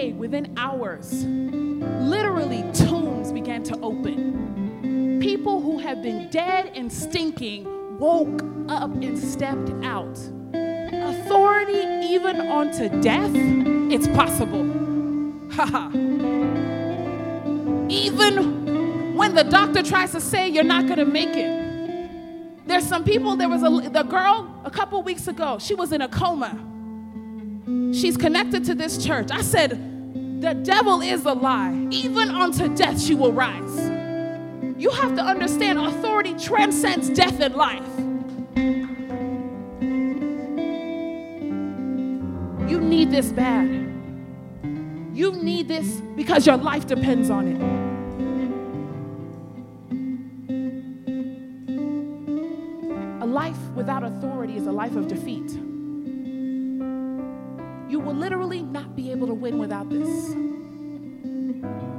Day, 0.01 0.13
within 0.13 0.55
hours, 0.57 1.27
literally 1.27 2.65
tombs 2.73 3.33
began 3.33 3.63
to 3.65 3.79
open. 3.81 5.21
People 5.21 5.61
who 5.61 5.77
have 5.77 6.03
been 6.03 6.31
dead 6.31 6.73
and 6.75 6.91
stinking 6.91 7.99
woke 7.99 8.43
up 8.71 8.91
and 9.03 9.19
stepped 9.19 9.69
out. 9.85 10.19
Authority, 10.55 11.83
even 12.07 12.41
onto 12.41 12.89
death, 13.03 13.31
it's 13.93 14.09
possible. 14.09 14.65
Haha. 15.53 15.91
even 17.91 19.15
when 19.15 19.35
the 19.35 19.45
doctor 19.45 19.83
tries 19.83 20.13
to 20.13 20.21
say 20.23 20.49
you're 20.49 20.65
not 20.65 20.87
going 20.87 21.01
to 21.01 21.05
make 21.05 21.37
it. 21.37 22.67
There's 22.67 22.87
some 22.87 23.05
people, 23.05 23.37
there 23.37 23.51
was 23.51 23.63
a 23.63 23.91
the 23.91 24.05
girl 24.05 24.63
a 24.65 24.71
couple 24.71 25.03
weeks 25.03 25.29
ago, 25.29 25.59
she 25.61 25.75
was 25.75 25.93
in 25.93 26.01
a 26.01 26.09
coma. 26.09 26.59
She's 27.93 28.17
connected 28.17 28.65
to 28.65 28.75
this 28.75 29.05
church. 29.05 29.31
I 29.31 29.43
said, 29.43 29.90
the 30.41 30.55
devil 30.55 31.03
is 31.03 31.27
a 31.27 31.33
lie. 31.35 31.87
Even 31.91 32.31
unto 32.31 32.75
death 32.75 33.01
she 33.01 33.15
will 33.15 33.33
rise. 33.33 33.91
You 34.81 34.89
have 34.91 35.15
to 35.17 35.23
understand 35.23 35.79
authority 35.79 36.35
transcends 36.39 37.11
death 37.11 37.39
and 37.41 37.55
life. 37.55 37.87
You 42.71 42.81
need 42.81 43.11
this 43.11 43.33
bad. 43.33 43.69
You 45.13 45.33
need 45.33 45.69
this 45.69 46.01
because 46.17 46.47
your 46.47 46.57
life 46.57 46.87
depends 46.87 47.29
on 47.29 47.47
it. 47.47 47.61
A 53.23 53.27
life 53.27 53.59
without 53.77 54.03
authority 54.03 54.57
is 54.57 54.67
a 54.67 54.73
life 54.73 54.97
of 54.97 55.07
defeat. 55.07 55.70
You 57.91 57.99
will 57.99 58.15
literally 58.15 58.63
not 58.63 58.95
be 58.95 59.11
able 59.11 59.27
to 59.27 59.35
win 59.35 59.59
without 59.59 59.91
this. 59.91 60.09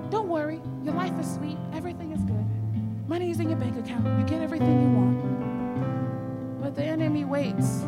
Don't 0.10 0.30
worry, 0.30 0.62
your 0.86 0.94
life 0.94 1.12
is 1.20 1.34
sweet, 1.34 1.58
everything 1.74 2.14
is 2.14 2.22
good. 2.22 3.10
Money 3.10 3.30
is 3.30 3.42
in 3.42 3.50
your 3.50 3.60
bank 3.60 3.78
account, 3.78 4.06
you 4.18 4.26
get 4.26 4.42
everything 4.42 4.82
you 4.82 4.90
want. 4.98 6.62
But 6.62 6.76
the 6.76 6.84
enemy 6.86 7.26
waits. 7.26 7.84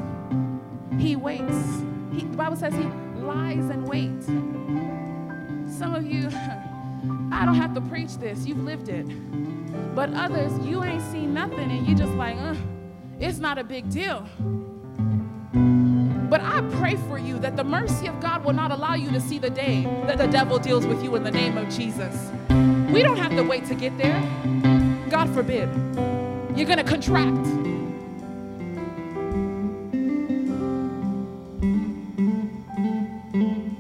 He 1.00 1.16
waits. 1.16 1.82
He, 2.12 2.26
the 2.26 2.36
Bible 2.36 2.58
says 2.58 2.74
he 2.74 2.84
lies 3.22 3.70
and 3.70 3.88
waits. 3.88 4.26
Some 5.74 5.96
of 5.96 6.06
you, 6.06 6.28
I 7.32 7.46
don't 7.46 7.56
have 7.56 7.74
to 7.74 7.82
preach 7.82 8.18
this, 8.18 8.46
you've 8.46 8.66
lived 8.66 8.89
it. 8.89 9.06
But 9.96 10.13
others, 10.13 10.52
you 10.68 10.84
ain't 10.84 11.02
seen 11.04 11.34
nothing 11.34 11.72
and 11.72 11.88
you 11.88 11.96
just 11.96 12.13
like, 12.16 12.36
uh, 12.36 12.56
it's 13.22 13.39
not 13.39 13.58
a 13.58 13.63
big 13.63 13.89
deal. 13.89 14.28
But 16.34 16.41
I 16.41 16.62
pray 16.80 16.96
for 16.96 17.19
you 17.19 17.38
that 17.41 17.56
the 17.56 17.63
mercy 17.63 18.08
of 18.08 18.19
God 18.19 18.43
will 18.43 18.54
not 18.54 18.72
allow 18.72 18.96
you 18.96 19.12
to 19.12 19.22
see 19.22 19.38
the 19.38 19.52
day 19.52 19.84
that 20.08 20.17
the 20.17 20.26
devil 20.26 20.58
deals 20.58 20.84
with 20.84 21.04
you 21.04 21.15
in 21.15 21.24
the 21.24 21.30
name 21.30 21.60
of 21.60 21.69
Jesus. 21.69 22.32
We 22.91 23.04
don't 23.04 23.17
have 23.17 23.34
to 23.34 23.43
wait 23.43 23.65
to 23.65 23.76
get 23.76 23.96
there. 24.00 24.19
God 25.12 25.32
forbid. 25.32 25.69
You're 26.58 26.65
going 26.65 26.80
to 26.80 26.84
contract. 26.84 27.38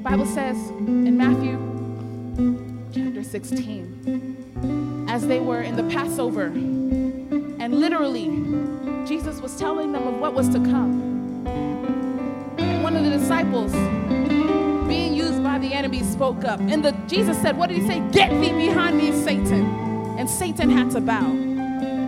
Bible 0.03 0.27
says 0.27 0.55
in 0.77 1.17
Matthew 1.17 1.57
chapter 2.93 3.23
16 3.23 5.07
as 5.09 5.25
they 5.25 5.39
were 5.39 5.63
in 5.63 5.75
the 5.75 5.89
Passover 5.91 6.43
and 6.43 7.79
literally 7.79 8.27
Jesus 9.07 9.41
was 9.41 9.55
telling 9.57 9.91
them 9.91 10.07
of 10.07 10.19
what 10.19 10.35
was 10.35 10.49
to 10.49 10.59
come 10.59 11.12
disciples 13.23 13.71
being 14.85 15.13
used 15.13 15.41
by 15.41 15.57
the 15.57 15.73
enemy 15.73 16.03
spoke 16.03 16.43
up. 16.43 16.59
And 16.59 16.83
the 16.83 16.91
Jesus 17.07 17.41
said, 17.41 17.57
What 17.57 17.69
did 17.69 17.77
he 17.77 17.87
say? 17.87 18.01
Get 18.11 18.29
thee 18.41 18.51
behind 18.51 18.97
me, 18.97 19.13
Satan. 19.13 19.63
And 20.19 20.29
Satan 20.29 20.69
had 20.69 20.91
to 20.91 20.99
bow. 20.99 21.31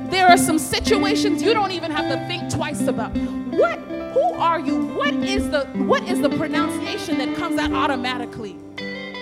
There 0.10 0.28
are 0.28 0.38
some 0.38 0.60
situations 0.60 1.42
you 1.42 1.54
don't 1.54 1.72
even 1.72 1.90
have 1.90 2.12
to 2.12 2.28
think 2.28 2.52
twice 2.52 2.88
about. 2.88 3.16
What 3.16 3.80
who 4.14 4.34
are 4.34 4.60
you? 4.60 4.88
What 4.88 5.14
is 5.14 5.50
the 5.50 5.66
what 5.92 6.04
is 6.04 6.20
the 6.20 6.30
pronunciation 6.30 7.18
that 7.20 7.34
comes 7.38 7.58
out 7.60 7.72
automatically? 7.72 8.58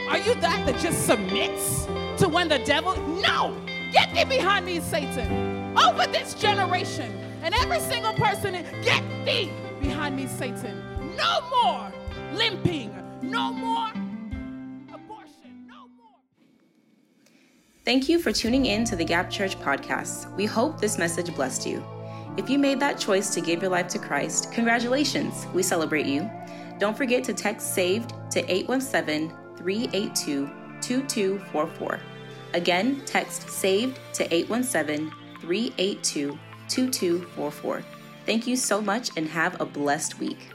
Are 0.09 0.17
you 0.17 0.33
that 0.35 0.65
that 0.65 0.79
just 0.79 1.05
submits 1.05 1.85
to 2.17 2.27
when 2.27 2.47
the 2.49 2.59
devil? 2.59 2.95
No! 3.21 3.55
Get 3.91 4.11
thee 4.15 4.25
behind 4.25 4.65
me, 4.65 4.79
Satan. 4.79 5.77
Over 5.77 6.07
this 6.07 6.33
generation. 6.33 7.11
And 7.43 7.53
every 7.53 7.79
single 7.81 8.13
person, 8.13 8.53
get 8.81 9.03
thee 9.25 9.51
behind 9.79 10.15
me, 10.15 10.25
Satan. 10.25 10.92
No 11.15 11.41
more 11.49 11.91
limping. 12.33 12.91
No 13.21 13.51
more 13.53 13.89
abortion. 14.93 15.67
No 15.67 15.87
more. 15.97 16.17
Thank 17.85 18.09
you 18.09 18.19
for 18.19 18.31
tuning 18.31 18.65
in 18.65 18.83
to 18.85 18.95
the 18.95 19.05
Gap 19.05 19.29
Church 19.29 19.59
podcast. 19.59 20.33
We 20.35 20.45
hope 20.45 20.79
this 20.79 20.97
message 20.97 21.33
blessed 21.35 21.67
you. 21.67 21.83
If 22.37 22.49
you 22.49 22.57
made 22.57 22.79
that 22.79 22.97
choice 22.97 23.33
to 23.35 23.41
give 23.41 23.61
your 23.61 23.69
life 23.69 23.87
to 23.89 23.99
Christ, 23.99 24.51
congratulations. 24.51 25.45
We 25.53 25.61
celebrate 25.61 26.07
you. 26.07 26.29
Don't 26.79 26.97
forget 26.97 27.23
to 27.25 27.33
text 27.33 27.75
SAVED 27.75 28.31
to 28.31 28.39
817 28.51 29.29
382 29.57 30.49
2244. 30.81 31.99
Again, 32.53 33.01
text 33.05 33.49
SAVED 33.49 33.99
to 34.13 34.33
817 34.33 35.11
382 35.41 36.39
2244. 36.67 37.83
Thank 38.25 38.47
you 38.47 38.55
so 38.55 38.81
much 38.81 39.11
and 39.15 39.27
have 39.27 39.59
a 39.61 39.65
blessed 39.65 40.19
week. 40.19 40.52